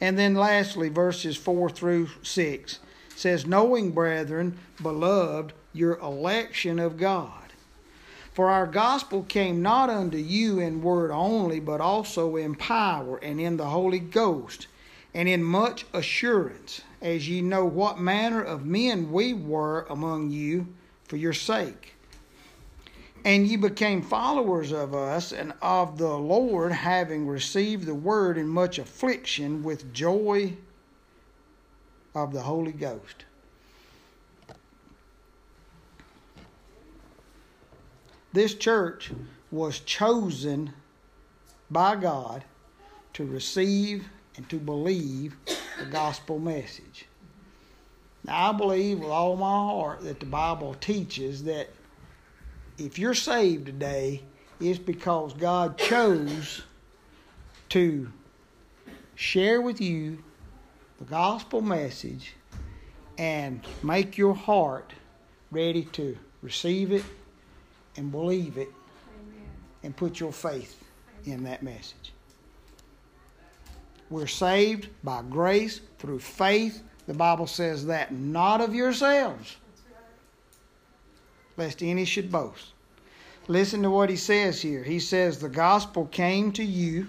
And 0.00 0.18
then 0.18 0.34
lastly, 0.34 0.90
verses 0.90 1.36
4 1.36 1.70
through 1.70 2.10
6 2.22 2.78
says, 3.16 3.46
Knowing, 3.46 3.92
brethren, 3.92 4.58
beloved, 4.82 5.54
your 5.72 5.98
election 5.98 6.78
of 6.78 6.98
God. 6.98 7.30
For 8.34 8.50
our 8.50 8.66
gospel 8.66 9.22
came 9.22 9.62
not 9.62 9.88
unto 9.88 10.18
you 10.18 10.58
in 10.58 10.82
word 10.82 11.10
only, 11.10 11.60
but 11.60 11.80
also 11.80 12.36
in 12.36 12.54
power 12.56 13.16
and 13.18 13.40
in 13.40 13.56
the 13.56 13.66
Holy 13.66 14.00
Ghost, 14.00 14.66
and 15.14 15.28
in 15.28 15.42
much 15.42 15.86
assurance, 15.92 16.80
as 17.00 17.28
ye 17.28 17.40
know 17.40 17.64
what 17.64 18.00
manner 18.00 18.42
of 18.42 18.66
men 18.66 19.12
we 19.12 19.32
were 19.32 19.86
among 19.88 20.30
you 20.30 20.66
for 21.04 21.16
your 21.16 21.32
sake. 21.32 21.94
And 23.24 23.46
ye 23.46 23.56
became 23.56 24.02
followers 24.02 24.72
of 24.72 24.94
us 24.94 25.32
and 25.32 25.54
of 25.62 25.96
the 25.96 26.18
Lord, 26.18 26.72
having 26.72 27.26
received 27.26 27.86
the 27.86 27.94
word 27.94 28.36
in 28.36 28.48
much 28.48 28.78
affliction 28.78 29.62
with 29.62 29.94
joy 29.94 30.54
of 32.14 32.32
the 32.32 32.42
Holy 32.42 32.72
Ghost. 32.72 33.24
This 38.32 38.54
church 38.54 39.12
was 39.52 39.78
chosen 39.78 40.74
by 41.70 41.94
God 41.94 42.44
to 43.14 43.24
receive 43.24 44.08
and 44.36 44.48
to 44.50 44.56
believe 44.56 45.36
the 45.78 45.86
gospel 45.86 46.38
message. 46.38 47.06
Now, 48.24 48.50
I 48.50 48.52
believe 48.52 49.00
with 49.00 49.10
all 49.10 49.36
my 49.36 49.46
heart 49.46 50.02
that 50.02 50.20
the 50.20 50.26
Bible 50.26 50.74
teaches 50.74 51.44
that 51.44 51.68
if 52.78 52.98
you're 52.98 53.14
saved 53.14 53.66
today, 53.66 54.22
it's 54.60 54.78
because 54.78 55.34
God 55.34 55.76
chose 55.76 56.62
to 57.70 58.10
share 59.14 59.60
with 59.60 59.80
you 59.80 60.24
the 60.98 61.04
gospel 61.04 61.60
message 61.60 62.34
and 63.18 63.64
make 63.82 64.16
your 64.16 64.34
heart 64.34 64.92
ready 65.50 65.84
to 65.84 66.16
receive 66.42 66.92
it 66.92 67.04
and 67.96 68.10
believe 68.10 68.56
it 68.56 68.68
Amen. 68.68 69.48
and 69.82 69.96
put 69.96 70.18
your 70.18 70.32
faith 70.32 70.82
in 71.24 71.44
that 71.44 71.62
message. 71.62 72.13
We're 74.10 74.26
saved 74.26 74.88
by 75.02 75.22
grace 75.22 75.80
through 75.98 76.20
faith. 76.20 76.82
The 77.06 77.14
Bible 77.14 77.46
says 77.46 77.86
that, 77.86 78.12
not 78.12 78.60
of 78.60 78.74
yourselves, 78.74 79.56
lest 81.56 81.82
any 81.82 82.04
should 82.04 82.30
boast. 82.32 82.72
Listen 83.46 83.82
to 83.82 83.90
what 83.90 84.08
he 84.08 84.16
says 84.16 84.62
here. 84.62 84.82
He 84.82 84.98
says, 84.98 85.38
The 85.38 85.48
gospel 85.48 86.06
came 86.06 86.50
to 86.52 86.64
you 86.64 87.08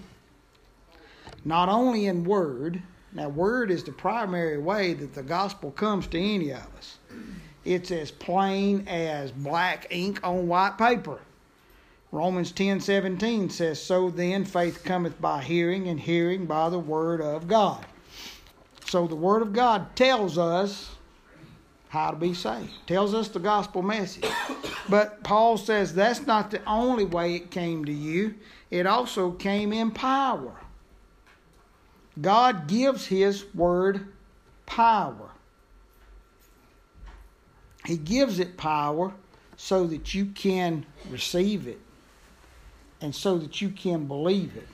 not 1.45 1.69
only 1.69 2.07
in 2.07 2.23
word, 2.23 2.81
Now, 3.13 3.29
word 3.29 3.71
is 3.71 3.83
the 3.83 3.93
primary 3.93 4.57
way 4.57 4.93
that 4.93 5.13
the 5.13 5.23
gospel 5.23 5.71
comes 5.71 6.07
to 6.07 6.19
any 6.19 6.51
of 6.51 6.67
us. 6.77 6.97
It's 7.63 7.89
as 7.91 8.11
plain 8.11 8.85
as 8.87 9.31
black 9.31 9.87
ink 9.89 10.19
on 10.21 10.47
white 10.49 10.77
paper. 10.77 11.19
Romans 12.15 12.53
10 12.53 12.79
17 12.79 13.49
says, 13.49 13.81
So 13.81 14.09
then 14.09 14.45
faith 14.45 14.85
cometh 14.85 15.19
by 15.19 15.43
hearing, 15.43 15.89
and 15.89 15.99
hearing 15.99 16.45
by 16.45 16.69
the 16.69 16.79
word 16.79 17.19
of 17.19 17.45
God. 17.49 17.85
So 18.85 19.05
the 19.05 19.17
word 19.17 19.41
of 19.41 19.51
God 19.51 19.93
tells 19.97 20.37
us 20.37 20.95
how 21.89 22.11
to 22.11 22.15
be 22.15 22.33
saved, 22.33 22.71
tells 22.87 23.13
us 23.13 23.27
the 23.27 23.39
gospel 23.39 23.81
message. 23.81 24.25
But 24.87 25.25
Paul 25.25 25.57
says 25.57 25.93
that's 25.93 26.25
not 26.25 26.51
the 26.51 26.63
only 26.63 27.03
way 27.03 27.35
it 27.35 27.51
came 27.51 27.83
to 27.83 27.91
you, 27.91 28.35
it 28.71 28.87
also 28.87 29.31
came 29.31 29.73
in 29.73 29.91
power. 29.91 30.53
God 32.21 32.67
gives 32.67 33.07
His 33.07 33.43
word 33.53 34.07
power. 34.65 35.31
He 37.85 37.97
gives 37.97 38.39
it 38.39 38.55
power 38.55 39.11
so 39.57 39.85
that 39.87 40.13
you 40.13 40.27
can 40.27 40.85
receive 41.09 41.67
it 41.67 41.81
and 43.01 43.13
so 43.13 43.37
that 43.37 43.61
you 43.61 43.69
can 43.69 44.05
believe 44.05 44.55
it. 44.55 44.67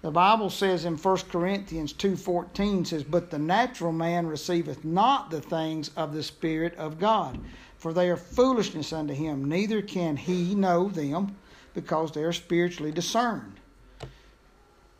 The 0.00 0.10
Bible 0.12 0.48
says 0.48 0.84
in 0.84 0.96
1 0.96 1.28
Corinthians 1.28 1.92
2:14 1.92 2.84
says, 2.84 3.02
"But 3.02 3.30
the 3.30 3.38
natural 3.38 3.92
man 3.92 4.26
receiveth 4.26 4.84
not 4.84 5.30
the 5.30 5.40
things 5.40 5.90
of 5.96 6.14
the 6.14 6.22
spirit 6.22 6.74
of 6.76 7.00
God, 7.00 7.40
for 7.76 7.92
they 7.92 8.08
are 8.08 8.16
foolishness 8.16 8.92
unto 8.92 9.12
him, 9.12 9.44
neither 9.44 9.82
can 9.82 10.16
he 10.16 10.54
know 10.54 10.88
them, 10.88 11.36
because 11.74 12.12
they 12.12 12.22
are 12.22 12.32
spiritually 12.32 12.92
discerned." 12.92 13.58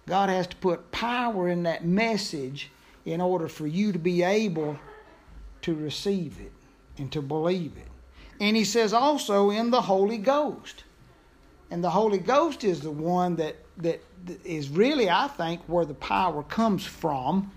God 0.06 0.30
has 0.30 0.48
to 0.48 0.56
put 0.56 0.90
power 0.90 1.48
in 1.48 1.62
that 1.62 1.84
message 1.84 2.70
in 3.04 3.20
order 3.20 3.46
for 3.46 3.66
you 3.66 3.92
to 3.92 3.98
be 3.98 4.22
able 4.22 4.78
to 5.62 5.74
receive 5.74 6.40
it 6.40 6.52
and 6.96 7.12
to 7.12 7.22
believe 7.22 7.76
it. 7.76 7.88
And 8.40 8.56
he 8.56 8.64
says 8.64 8.92
also 8.92 9.50
in 9.50 9.70
the 9.70 9.82
Holy 9.82 10.18
Ghost. 10.18 10.84
And 11.70 11.84
the 11.84 11.90
Holy 11.90 12.18
Ghost 12.18 12.64
is 12.64 12.80
the 12.80 12.90
one 12.90 13.36
that, 13.36 13.56
that 13.78 14.02
is 14.44 14.68
really, 14.70 15.10
I 15.10 15.28
think, 15.28 15.60
where 15.66 15.84
the 15.84 15.94
power 15.94 16.42
comes 16.42 16.84
from. 16.84 17.50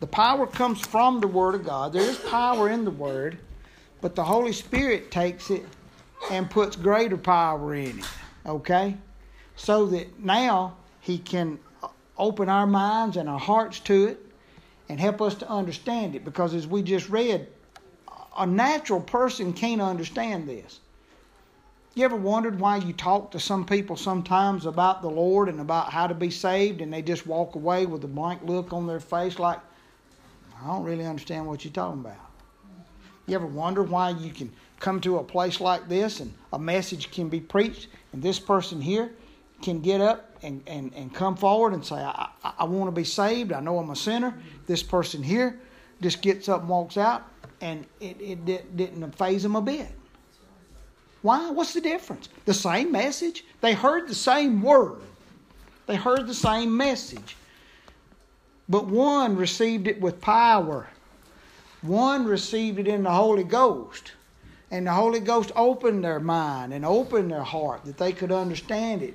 The 0.00 0.06
power 0.06 0.46
comes 0.46 0.80
from 0.80 1.20
the 1.20 1.28
Word 1.28 1.54
of 1.54 1.64
God. 1.64 1.92
There 1.92 2.02
is 2.02 2.18
power 2.18 2.68
in 2.68 2.84
the 2.84 2.90
Word, 2.90 3.38
but 4.00 4.16
the 4.16 4.24
Holy 4.24 4.52
Spirit 4.52 5.12
takes 5.12 5.50
it 5.50 5.64
and 6.30 6.50
puts 6.50 6.74
greater 6.74 7.16
power 7.16 7.74
in 7.74 8.00
it. 8.00 8.04
Okay? 8.44 8.96
So 9.54 9.86
that 9.86 10.18
now 10.18 10.76
he 11.00 11.18
can 11.18 11.60
open 12.18 12.48
our 12.48 12.66
minds 12.66 13.16
and 13.16 13.28
our 13.28 13.38
hearts 13.38 13.78
to 13.80 14.06
it 14.06 14.26
and 14.88 14.98
help 14.98 15.22
us 15.22 15.36
to 15.36 15.48
understand 15.48 16.16
it. 16.16 16.24
Because 16.24 16.54
as 16.54 16.66
we 16.66 16.82
just 16.82 17.08
read, 17.08 17.46
a 18.36 18.46
natural 18.46 19.00
person 19.00 19.52
can't 19.52 19.80
understand 19.80 20.48
this. 20.48 20.80
You 21.94 22.06
ever 22.06 22.16
wondered 22.16 22.58
why 22.58 22.78
you 22.78 22.94
talk 22.94 23.32
to 23.32 23.40
some 23.40 23.66
people 23.66 23.96
sometimes 23.96 24.64
about 24.64 25.02
the 25.02 25.10
Lord 25.10 25.50
and 25.50 25.60
about 25.60 25.92
how 25.92 26.06
to 26.06 26.14
be 26.14 26.30
saved, 26.30 26.80
and 26.80 26.90
they 26.90 27.02
just 27.02 27.26
walk 27.26 27.54
away 27.54 27.84
with 27.84 28.02
a 28.04 28.08
blank 28.08 28.42
look 28.44 28.72
on 28.72 28.86
their 28.86 29.00
face 29.00 29.38
like, 29.38 29.58
I 30.62 30.66
don't 30.68 30.84
really 30.84 31.04
understand 31.04 31.46
what 31.46 31.64
you're 31.64 31.72
talking 31.72 32.00
about? 32.00 32.16
You 33.26 33.34
ever 33.34 33.46
wonder 33.46 33.82
why 33.82 34.10
you 34.10 34.32
can 34.32 34.50
come 34.80 35.02
to 35.02 35.18
a 35.18 35.24
place 35.24 35.60
like 35.60 35.86
this 35.86 36.20
and 36.20 36.32
a 36.54 36.58
message 36.58 37.10
can 37.10 37.28
be 37.28 37.40
preached, 37.40 37.88
and 38.14 38.22
this 38.22 38.40
person 38.40 38.80
here 38.80 39.12
can 39.60 39.80
get 39.80 40.00
up 40.00 40.30
and, 40.42 40.62
and, 40.66 40.94
and 40.94 41.14
come 41.14 41.36
forward 41.36 41.74
and 41.74 41.84
say, 41.84 41.96
I, 41.96 42.28
I, 42.42 42.52
I 42.60 42.64
want 42.64 42.88
to 42.88 42.98
be 42.98 43.04
saved. 43.04 43.52
I 43.52 43.60
know 43.60 43.78
I'm 43.78 43.90
a 43.90 43.96
sinner. 43.96 44.34
This 44.66 44.82
person 44.82 45.22
here 45.22 45.60
just 46.00 46.22
gets 46.22 46.48
up 46.48 46.60
and 46.60 46.70
walks 46.70 46.96
out, 46.96 47.22
and 47.60 47.84
it, 48.00 48.18
it, 48.18 48.48
it 48.48 48.76
didn't 48.78 49.12
faze 49.12 49.42
them 49.42 49.56
a 49.56 49.62
bit. 49.62 49.88
Why? 51.22 51.50
What's 51.50 51.72
the 51.72 51.80
difference? 51.80 52.28
The 52.44 52.54
same 52.54 52.92
message. 52.92 53.44
They 53.60 53.74
heard 53.74 54.08
the 54.08 54.14
same 54.14 54.62
word, 54.62 55.02
they 55.86 55.96
heard 55.96 56.26
the 56.26 56.34
same 56.34 56.76
message. 56.76 57.36
But 58.68 58.86
one 58.86 59.36
received 59.36 59.86
it 59.86 60.00
with 60.00 60.20
power, 60.20 60.88
one 61.82 62.24
received 62.24 62.78
it 62.78 62.88
in 62.88 63.02
the 63.04 63.10
Holy 63.10 63.44
Ghost. 63.44 64.12
And 64.70 64.86
the 64.86 64.92
Holy 64.92 65.20
Ghost 65.20 65.52
opened 65.54 66.02
their 66.02 66.18
mind 66.18 66.72
and 66.72 66.82
opened 66.82 67.30
their 67.30 67.42
heart 67.42 67.84
that 67.84 67.98
they 67.98 68.10
could 68.10 68.32
understand 68.32 69.02
it 69.02 69.14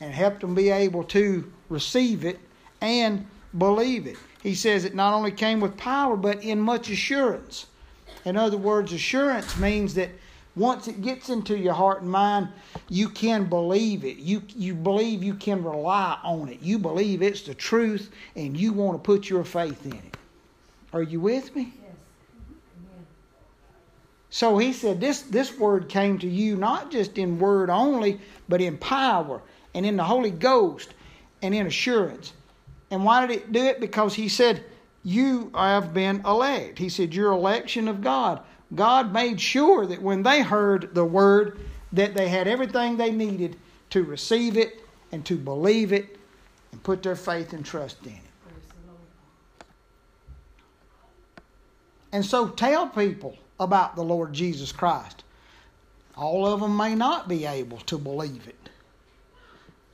and 0.00 0.12
helped 0.12 0.40
them 0.40 0.56
be 0.56 0.70
able 0.70 1.04
to 1.04 1.48
receive 1.68 2.24
it 2.24 2.40
and 2.80 3.24
believe 3.56 4.08
it. 4.08 4.16
He 4.42 4.56
says 4.56 4.84
it 4.84 4.96
not 4.96 5.14
only 5.14 5.30
came 5.30 5.60
with 5.60 5.76
power, 5.76 6.16
but 6.16 6.42
in 6.42 6.60
much 6.60 6.90
assurance. 6.90 7.66
In 8.24 8.36
other 8.36 8.56
words, 8.56 8.92
assurance 8.92 9.56
means 9.58 9.94
that 9.94 10.10
once 10.58 10.88
it 10.88 11.00
gets 11.02 11.28
into 11.28 11.56
your 11.56 11.74
heart 11.74 12.02
and 12.02 12.10
mind, 12.10 12.48
you 12.88 13.08
can 13.08 13.44
believe 13.44 14.04
it. 14.04 14.16
You, 14.16 14.42
you 14.48 14.74
believe 14.74 15.22
you 15.22 15.34
can 15.34 15.62
rely 15.62 16.18
on 16.24 16.48
it. 16.48 16.60
You 16.60 16.78
believe 16.78 17.22
it's 17.22 17.42
the 17.42 17.54
truth 17.54 18.10
and 18.34 18.56
you 18.56 18.72
want 18.72 18.98
to 18.98 19.06
put 19.06 19.28
your 19.28 19.44
faith 19.44 19.84
in 19.86 19.92
it. 19.92 20.16
Are 20.92 21.02
you 21.02 21.20
with 21.20 21.54
me? 21.54 21.72
Yes. 21.82 21.92
So 24.30 24.58
he 24.58 24.72
said 24.72 25.00
this, 25.00 25.22
this 25.22 25.56
word 25.58 25.88
came 25.88 26.18
to 26.18 26.28
you 26.28 26.56
not 26.56 26.90
just 26.90 27.18
in 27.18 27.38
word 27.38 27.70
only, 27.70 28.20
but 28.48 28.60
in 28.60 28.78
power 28.78 29.42
and 29.74 29.86
in 29.86 29.96
the 29.96 30.04
Holy 30.04 30.30
Ghost 30.30 30.94
and 31.42 31.54
in 31.54 31.66
assurance. 31.66 32.32
And 32.90 33.04
why 33.04 33.26
did 33.26 33.36
it 33.36 33.52
do 33.52 33.64
it? 33.64 33.80
Because 33.80 34.14
he 34.14 34.28
said, 34.28 34.64
You 35.02 35.50
have 35.54 35.94
been 35.94 36.22
elect. 36.24 36.78
He 36.78 36.88
said, 36.88 37.14
Your 37.14 37.32
election 37.32 37.88
of 37.88 38.00
God. 38.00 38.42
God 38.74 39.12
made 39.12 39.40
sure 39.40 39.86
that 39.86 40.02
when 40.02 40.22
they 40.22 40.42
heard 40.42 40.94
the 40.94 41.04
word, 41.04 41.58
that 41.92 42.14
they 42.14 42.28
had 42.28 42.46
everything 42.46 42.96
they 42.96 43.10
needed 43.10 43.56
to 43.90 44.04
receive 44.04 44.56
it 44.56 44.84
and 45.10 45.24
to 45.24 45.36
believe 45.36 45.92
it 45.92 46.18
and 46.72 46.82
put 46.82 47.02
their 47.02 47.16
faith 47.16 47.52
and 47.52 47.64
trust 47.64 48.04
in 48.04 48.12
it. 48.12 48.20
And 52.12 52.24
so 52.24 52.48
tell 52.48 52.88
people 52.88 53.36
about 53.58 53.96
the 53.96 54.02
Lord 54.02 54.32
Jesus 54.32 54.72
Christ. 54.72 55.24
All 56.16 56.46
of 56.46 56.60
them 56.60 56.76
may 56.76 56.94
not 56.94 57.28
be 57.28 57.46
able 57.46 57.78
to 57.78 57.96
believe 57.96 58.46
it. 58.48 58.68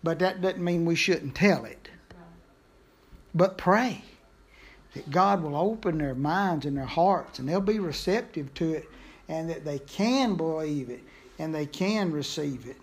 But 0.03 0.18
that 0.18 0.41
doesn't 0.41 0.62
mean 0.62 0.85
we 0.85 0.97
shouldn't 0.97 1.35
tell 1.35 1.64
it. 1.64 1.89
But 3.35 3.59
pray 3.59 4.03
that 4.95 5.11
God 5.11 5.42
will 5.42 5.57
open 5.57 5.99
their 5.99 6.14
minds 6.14 6.66
and 6.66 6.76
their 6.76 6.84
hearts 6.84 7.38
and 7.38 7.49
they'll 7.49 7.61
be 7.61 7.78
receptive 7.78 8.53
to 8.55 8.74
it 8.74 8.88
and 9.28 9.51
that 9.51 9.64
they 9.64 9.78
can 9.80 10.36
believe 10.36 10.90
it 10.90 11.03
and 11.38 11.55
they 11.55 11.66
can 11.66 12.12
receive 12.12 12.66
it. 12.66 12.76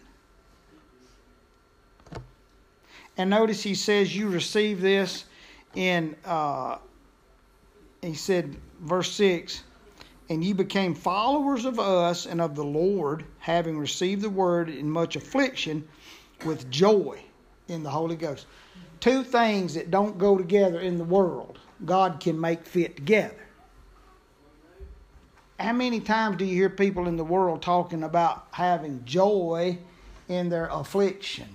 And 3.18 3.30
notice 3.30 3.62
he 3.64 3.76
says, 3.76 4.16
You 4.16 4.30
receive 4.30 4.82
this 4.82 5.26
in, 5.76 6.16
uh, 6.26 6.78
he 8.02 8.14
said, 8.14 8.56
verse 8.82 9.12
6 9.12 9.64
and 10.32 10.46
ye 10.46 10.54
became 10.54 10.96
followers 10.96 11.66
of 11.66 11.78
us 11.78 12.26
and 12.26 12.40
of 12.40 12.56
the 12.56 12.64
Lord, 12.64 13.26
having 13.40 13.78
received 13.78 14.22
the 14.22 14.30
word 14.30 14.70
in 14.70 14.90
much 14.90 15.18
affliction 15.18 15.86
with 16.46 16.72
joy 16.72 17.22
in 17.68 17.84
the 17.84 17.90
Holy 17.90 18.16
Ghost. 18.16 18.46
Two 19.00 19.24
things 19.24 19.74
that 19.74 19.92
don't 19.92 20.18
go 20.18 20.38
together 20.38 20.80
in 20.80 20.98
the 20.98 21.04
world, 21.04 21.60
God 21.86 22.20
can 22.20 22.40
make 22.40 22.66
fit 22.66 22.96
together. 22.96 23.36
How 25.60 25.74
many 25.74 26.00
times 26.00 26.38
do 26.38 26.46
you 26.46 26.56
hear 26.56 26.70
people 26.70 27.08
in 27.08 27.18
the 27.18 27.24
world 27.24 27.62
talking 27.62 28.04
about 28.04 28.48
having 28.52 29.04
joy 29.06 29.78
in 30.28 30.50
their 30.50 30.68
affliction? 30.68 31.50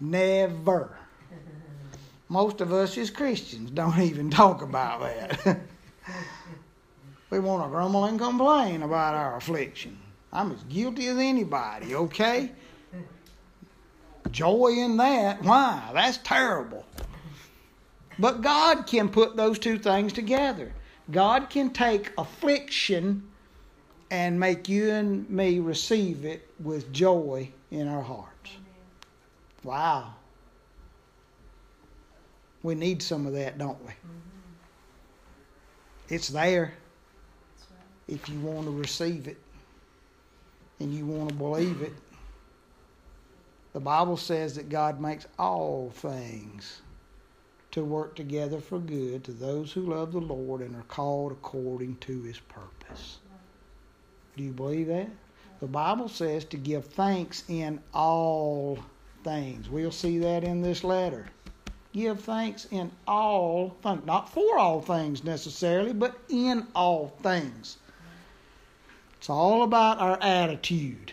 Never. 0.00 0.96
Most 2.28 2.60
of 2.60 2.72
us 2.72 2.98
as 2.98 3.10
Christians 3.10 3.70
don't 3.70 3.98
even 3.98 4.30
talk 4.30 4.62
about 4.62 5.00
that. 5.00 5.60
we 7.30 7.38
want 7.38 7.64
to 7.64 7.68
grumble 7.68 8.04
and 8.04 8.18
complain 8.18 8.82
about 8.82 9.14
our 9.14 9.36
affliction. 9.36 9.98
I'm 10.32 10.52
as 10.52 10.62
guilty 10.64 11.06
as 11.06 11.18
anybody, 11.18 11.94
okay? 11.94 12.52
Joy 14.36 14.74
in 14.76 14.98
that. 14.98 15.42
Why? 15.42 15.90
That's 15.94 16.18
terrible. 16.18 16.84
But 18.18 18.42
God 18.42 18.86
can 18.86 19.08
put 19.08 19.34
those 19.34 19.58
two 19.58 19.78
things 19.78 20.12
together. 20.12 20.74
God 21.10 21.48
can 21.48 21.70
take 21.70 22.12
affliction 22.18 23.26
and 24.10 24.38
make 24.38 24.68
you 24.68 24.90
and 24.90 25.28
me 25.30 25.58
receive 25.58 26.26
it 26.26 26.50
with 26.60 26.92
joy 26.92 27.48
in 27.70 27.88
our 27.88 28.02
hearts. 28.02 28.50
Wow. 29.64 30.12
We 32.62 32.74
need 32.74 33.02
some 33.02 33.26
of 33.26 33.32
that, 33.32 33.56
don't 33.56 33.82
we? 33.86 33.92
Mm-hmm. 33.92 34.08
It's 36.10 36.28
there 36.28 36.74
if 38.06 38.28
you 38.28 38.38
want 38.40 38.66
to 38.66 38.70
receive 38.70 39.28
it 39.28 39.38
and 40.78 40.92
you 40.92 41.06
want 41.06 41.30
to 41.30 41.34
believe 41.34 41.80
it. 41.80 41.94
The 43.76 43.80
Bible 43.80 44.16
says 44.16 44.54
that 44.54 44.70
God 44.70 45.02
makes 45.02 45.26
all 45.38 45.90
things 45.90 46.80
to 47.72 47.84
work 47.84 48.16
together 48.16 48.58
for 48.58 48.78
good 48.78 49.22
to 49.24 49.32
those 49.32 49.70
who 49.70 49.82
love 49.82 50.12
the 50.12 50.18
Lord 50.18 50.62
and 50.62 50.74
are 50.74 50.84
called 50.84 51.32
according 51.32 51.96
to 51.96 52.22
his 52.22 52.38
purpose. 52.38 53.18
Do 54.34 54.44
you 54.44 54.52
believe 54.52 54.86
that? 54.86 55.10
The 55.60 55.66
Bible 55.66 56.08
says 56.08 56.46
to 56.46 56.56
give 56.56 56.86
thanks 56.86 57.44
in 57.48 57.78
all 57.92 58.78
things. 59.22 59.68
We'll 59.68 59.92
see 59.92 60.16
that 60.20 60.42
in 60.42 60.62
this 60.62 60.82
letter. 60.82 61.26
Give 61.92 62.18
thanks 62.18 62.66
in 62.70 62.90
all 63.06 63.76
things, 63.82 64.06
not 64.06 64.32
for 64.32 64.56
all 64.56 64.80
things 64.80 65.22
necessarily, 65.22 65.92
but 65.92 66.18
in 66.30 66.66
all 66.74 67.08
things. 67.22 67.76
It's 69.18 69.28
all 69.28 69.64
about 69.64 69.98
our 69.98 70.18
attitude. 70.22 71.12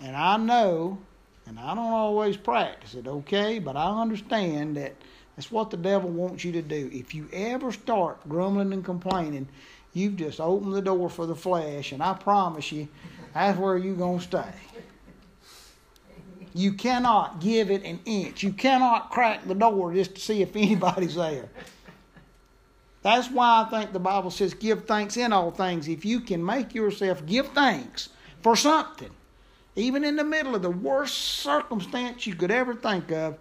And 0.00 0.16
I 0.16 0.36
know, 0.36 0.98
and 1.46 1.58
I 1.58 1.74
don't 1.74 1.92
always 1.92 2.36
practice 2.36 2.94
it, 2.94 3.06
okay, 3.06 3.58
but 3.58 3.76
I 3.76 4.00
understand 4.00 4.76
that 4.76 4.94
that's 5.34 5.50
what 5.50 5.70
the 5.70 5.76
devil 5.76 6.10
wants 6.10 6.44
you 6.44 6.52
to 6.52 6.62
do. 6.62 6.90
If 6.92 7.14
you 7.14 7.28
ever 7.32 7.72
start 7.72 8.28
grumbling 8.28 8.72
and 8.72 8.84
complaining, 8.84 9.48
you've 9.92 10.16
just 10.16 10.40
opened 10.40 10.74
the 10.74 10.82
door 10.82 11.08
for 11.08 11.26
the 11.26 11.34
flesh, 11.34 11.92
and 11.92 12.02
I 12.02 12.14
promise 12.14 12.70
you, 12.72 12.88
that's 13.34 13.58
where 13.58 13.76
you're 13.76 13.94
going 13.94 14.18
to 14.18 14.24
stay. 14.24 14.52
You 16.54 16.72
cannot 16.72 17.40
give 17.40 17.70
it 17.70 17.84
an 17.84 18.00
inch. 18.04 18.42
You 18.42 18.52
cannot 18.52 19.10
crack 19.10 19.46
the 19.46 19.54
door 19.54 19.92
just 19.94 20.14
to 20.16 20.20
see 20.20 20.42
if 20.42 20.56
anybody's 20.56 21.14
there. 21.14 21.48
That's 23.02 23.30
why 23.30 23.64
I 23.64 23.70
think 23.70 23.92
the 23.92 24.00
Bible 24.00 24.30
says, 24.30 24.54
give 24.54 24.86
thanks 24.86 25.16
in 25.16 25.32
all 25.32 25.50
things. 25.50 25.88
If 25.88 26.04
you 26.04 26.20
can 26.20 26.44
make 26.44 26.74
yourself 26.74 27.24
give 27.26 27.48
thanks 27.48 28.08
for 28.42 28.56
something, 28.56 29.10
even 29.78 30.02
in 30.02 30.16
the 30.16 30.24
middle 30.24 30.56
of 30.56 30.62
the 30.62 30.70
worst 30.70 31.14
circumstance 31.16 32.26
you 32.26 32.34
could 32.34 32.50
ever 32.50 32.74
think 32.74 33.12
of, 33.12 33.38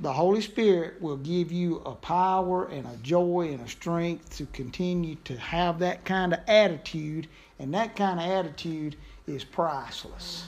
the 0.00 0.12
Holy 0.12 0.40
Spirit 0.40 1.00
will 1.00 1.16
give 1.16 1.50
you 1.50 1.76
a 1.86 1.94
power 1.94 2.66
and 2.66 2.86
a 2.86 2.96
joy 3.02 3.48
and 3.52 3.60
a 3.60 3.68
strength 3.68 4.36
to 4.36 4.46
continue 4.46 5.16
to 5.24 5.36
have 5.36 5.78
that 5.80 6.04
kind 6.04 6.32
of 6.32 6.40
attitude. 6.48 7.28
And 7.58 7.74
that 7.74 7.96
kind 7.96 8.20
of 8.20 8.26
attitude 8.26 8.96
is 9.26 9.44
priceless. 9.44 10.46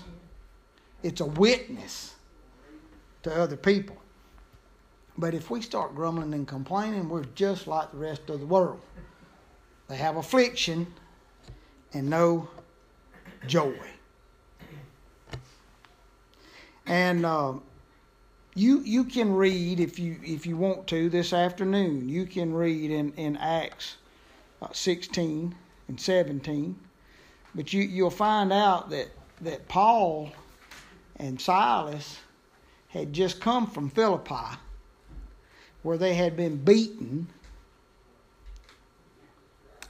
It's 1.03 1.21
a 1.21 1.27
witness 1.27 2.15
to 3.23 3.35
other 3.35 3.57
people. 3.57 3.97
But 5.19 5.35
if 5.35 5.51
we 5.51 5.63
start 5.63 5.95
grumbling 5.95 6.35
and 6.35 6.47
complaining, 6.47 7.09
we're 7.09 7.25
just 7.35 7.67
like 7.67 7.91
the 7.91 7.99
rest 7.99 8.29
of 8.31 8.41
the 8.41 8.47
world. 8.47 8.81
They 9.89 9.97
have 9.97 10.17
affliction 10.17 10.87
and 11.93 12.11
no 12.11 12.49
joy. 13.47 13.75
And 16.87 17.27
uh, 17.27 17.55
you 18.55 18.81
you 18.81 19.05
can 19.05 19.35
read 19.35 19.81
if 19.81 19.99
you 19.99 20.17
if 20.23 20.47
you 20.47 20.57
want 20.57 20.87
to 20.89 21.09
this 21.09 21.33
afternoon. 21.33 22.09
You 22.09 22.27
can 22.27 22.55
read 22.55 22.91
in 22.91 23.13
in 23.15 23.37
Acts 23.37 23.97
uh, 24.63 24.69
16 24.73 25.55
and 25.89 26.01
17, 26.01 26.77
but 27.55 27.73
you 27.73 27.83
you'll 27.83 28.11
find 28.11 28.53
out 28.53 28.91
that 28.91 29.09
that 29.41 29.69
Paul 29.69 30.31
and 31.17 31.41
Silas 31.41 32.19
had 32.89 33.13
just 33.13 33.41
come 33.41 33.67
from 33.67 33.91
Philippi 33.91 34.57
where 35.83 35.99
they 35.99 36.15
had 36.15 36.37
been 36.37 36.57
beaten 36.57 37.29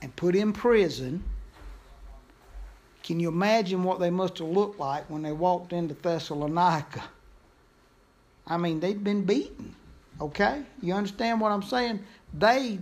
and 0.03 0.14
put 0.16 0.36
in 0.36 0.53
prison. 0.53 1.24
Can 3.07 3.21
you 3.21 3.29
imagine 3.29 3.85
what 3.85 4.01
they 4.01 4.11
must 4.11 4.39
have 4.39 4.49
looked 4.49 4.81
like 4.81 5.09
when 5.09 5.23
they 5.23 5.31
walked 5.31 5.73
into 5.73 5.95
Thessalonica? 5.95 7.05
I 8.49 8.57
mean, 8.57 8.81
they'd 8.81 9.03
been 9.03 9.25
beaten. 9.25 9.77
Okay? 10.21 10.65
You 10.83 10.95
understand 10.95 11.41
what 11.41 11.53
I'm 11.53 11.63
saying? 11.63 12.01
They 12.35 12.81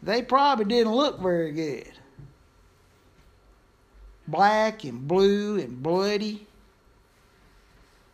they 0.00 0.22
probably 0.22 0.66
didn't 0.66 0.94
look 0.94 1.18
very 1.18 1.50
good. 1.50 1.90
Black 4.28 4.84
and 4.84 5.08
blue 5.08 5.58
and 5.58 5.82
bloody 5.82 6.46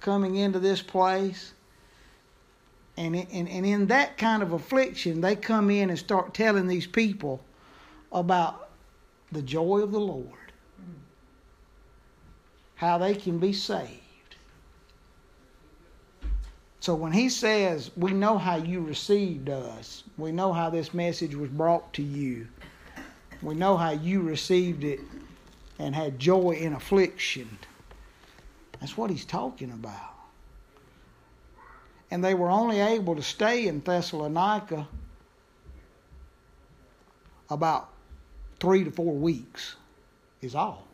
coming 0.01 0.37
into 0.37 0.61
this 0.61 0.81
place. 0.81 1.53
And, 2.97 3.15
and, 3.15 3.49
and 3.49 3.67
in 3.67 3.87
that 3.89 4.17
kind 4.17 4.43
of 4.43 4.53
affliction, 4.53 5.21
they 5.21 5.37
come 5.37 5.71
in 5.71 5.91
and 5.91 5.99
start 5.99 6.33
telling 6.33 6.69
these 6.69 6.87
people 6.87 7.41
about 8.13 8.71
the 9.33 9.43
joy 9.43 9.81
of 9.81 9.93
the 9.93 10.01
Lord, 10.01 10.27
how 12.81 12.99
they 12.99 13.15
can 13.15 13.39
be 13.39 13.53
saved. 13.53 13.91
So 16.81 16.95
when 16.95 17.13
he 17.13 17.29
says, 17.29 17.91
We 17.97 18.13
know 18.13 18.39
how 18.39 18.57
you 18.57 18.81
received 18.81 19.49
us, 19.49 20.03
we 20.17 20.33
know 20.33 20.53
how 20.53 20.71
this 20.71 20.95
message 20.95 21.35
was 21.35 21.51
brought 21.51 21.93
to 21.95 22.03
you, 22.03 22.49
we 23.43 23.55
know 23.55 23.77
how 23.77 23.91
you 23.91 24.23
received 24.23 24.85
it 24.85 25.01
and 25.79 25.95
had 25.95 26.19
joy 26.19 26.53
in 26.53 26.73
affliction. 26.73 27.59
That's 28.81 28.97
what 28.97 29.11
he's 29.11 29.25
talking 29.25 29.71
about 29.71 30.11
and 32.11 32.25
they 32.25 32.35
were 32.35 32.51
only 32.51 32.81
able 32.81 33.15
to 33.15 33.23
stay 33.23 33.69
in 33.69 33.81
Thessalonica 33.81 34.89
about 37.49 37.89
three 38.59 38.85
to 38.85 38.91
four 38.91 39.15
weeks, 39.15 39.77
is 40.43 40.55
all. 40.55 40.90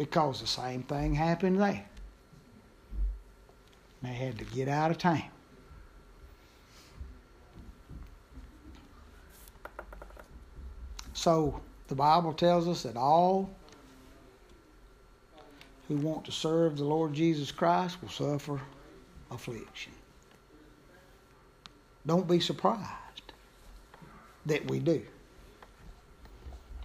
Because 0.00 0.40
the 0.40 0.46
same 0.46 0.82
thing 0.84 1.12
happened 1.12 1.60
there. 1.60 1.84
They 4.00 4.08
had 4.08 4.38
to 4.38 4.46
get 4.46 4.66
out 4.66 4.90
of 4.90 4.96
town. 4.96 5.24
So 11.12 11.60
the 11.88 11.94
Bible 11.94 12.32
tells 12.32 12.66
us 12.66 12.82
that 12.84 12.96
all 12.96 13.50
who 15.86 15.96
want 15.96 16.24
to 16.24 16.32
serve 16.32 16.78
the 16.78 16.84
Lord 16.84 17.12
Jesus 17.12 17.52
Christ 17.52 17.98
will 18.00 18.08
suffer 18.08 18.58
affliction. 19.30 19.92
Don't 22.06 22.26
be 22.26 22.40
surprised 22.40 23.34
that 24.46 24.66
we 24.70 24.78
do. 24.78 25.02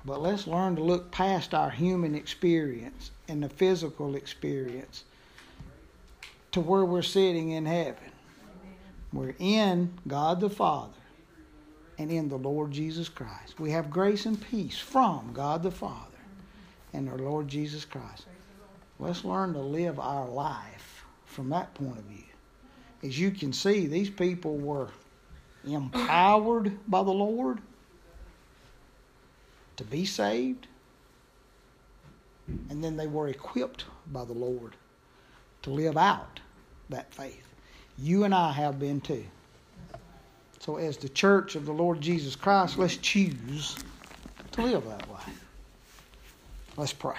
But 0.06 0.22
let's 0.22 0.48
learn 0.48 0.76
to 0.76 0.84
look 0.84 1.12
past 1.12 1.54
our 1.54 1.70
human 1.70 2.14
experience 2.16 3.12
and 3.28 3.42
the 3.42 3.50
physical 3.50 4.16
experience 4.16 5.04
to 6.52 6.62
where 6.62 6.86
we're 6.86 7.02
sitting 7.02 7.52
in 7.52 7.66
heaven. 7.66 8.12
We're 9.12 9.36
in 9.40 9.94
God 10.08 10.40
the 10.40 10.50
Father 10.50 10.94
and 11.98 12.12
in 12.12 12.30
the 12.30 12.38
Lord 12.38 12.72
Jesus 12.72 13.10
Christ. 13.10 13.60
We 13.60 13.72
have 13.72 13.90
grace 13.90 14.26
and 14.26 14.40
peace 14.40 14.78
from 14.78 15.32
God 15.34 15.64
the 15.64 15.72
Father 15.72 16.18
and 16.94 17.10
our 17.10 17.18
Lord 17.18 17.48
Jesus 17.48 17.86
Christ. 17.86 18.26
Let's 19.00 19.26
learn 19.26 19.54
to 19.54 19.60
live 19.60 20.00
our 20.00 20.28
life 20.28 21.06
from 21.26 21.50
that 21.50 21.74
point 21.74 21.98
of 21.98 22.06
view 22.06 22.26
as 23.06 23.20
you 23.20 23.32
can 23.32 23.54
see, 23.54 23.86
these 23.86 24.10
people 24.10 24.58
were 24.58 24.90
empowered 25.64 26.78
by 26.88 27.04
the 27.04 27.12
Lord 27.12 27.60
to 29.78 29.84
be 29.84 30.06
saved, 30.06 30.68
and 32.70 32.84
then 32.84 32.96
they 32.98 33.08
were 33.08 33.28
equipped 33.28 33.86
by 34.12 34.24
the 34.26 34.34
Lord 34.34 34.76
to 35.64 35.70
live 35.70 35.98
out 35.98 36.40
that 36.90 37.14
faith. 37.14 37.46
You 37.98 38.24
and 38.24 38.34
I 38.34 38.52
have 38.52 38.80
been 38.80 39.02
too. 39.02 39.26
So, 40.60 40.78
as 40.78 40.98
the 40.98 41.10
church 41.10 41.56
of 41.56 41.66
the 41.66 41.72
Lord 41.72 42.02
Jesus 42.02 42.36
Christ, 42.36 42.78
let's 42.78 42.98
choose 42.98 43.76
to 44.52 44.62
live 44.62 44.86
that 44.86 45.08
way. 45.08 45.34
Let's 46.78 46.94
pray. 46.94 47.18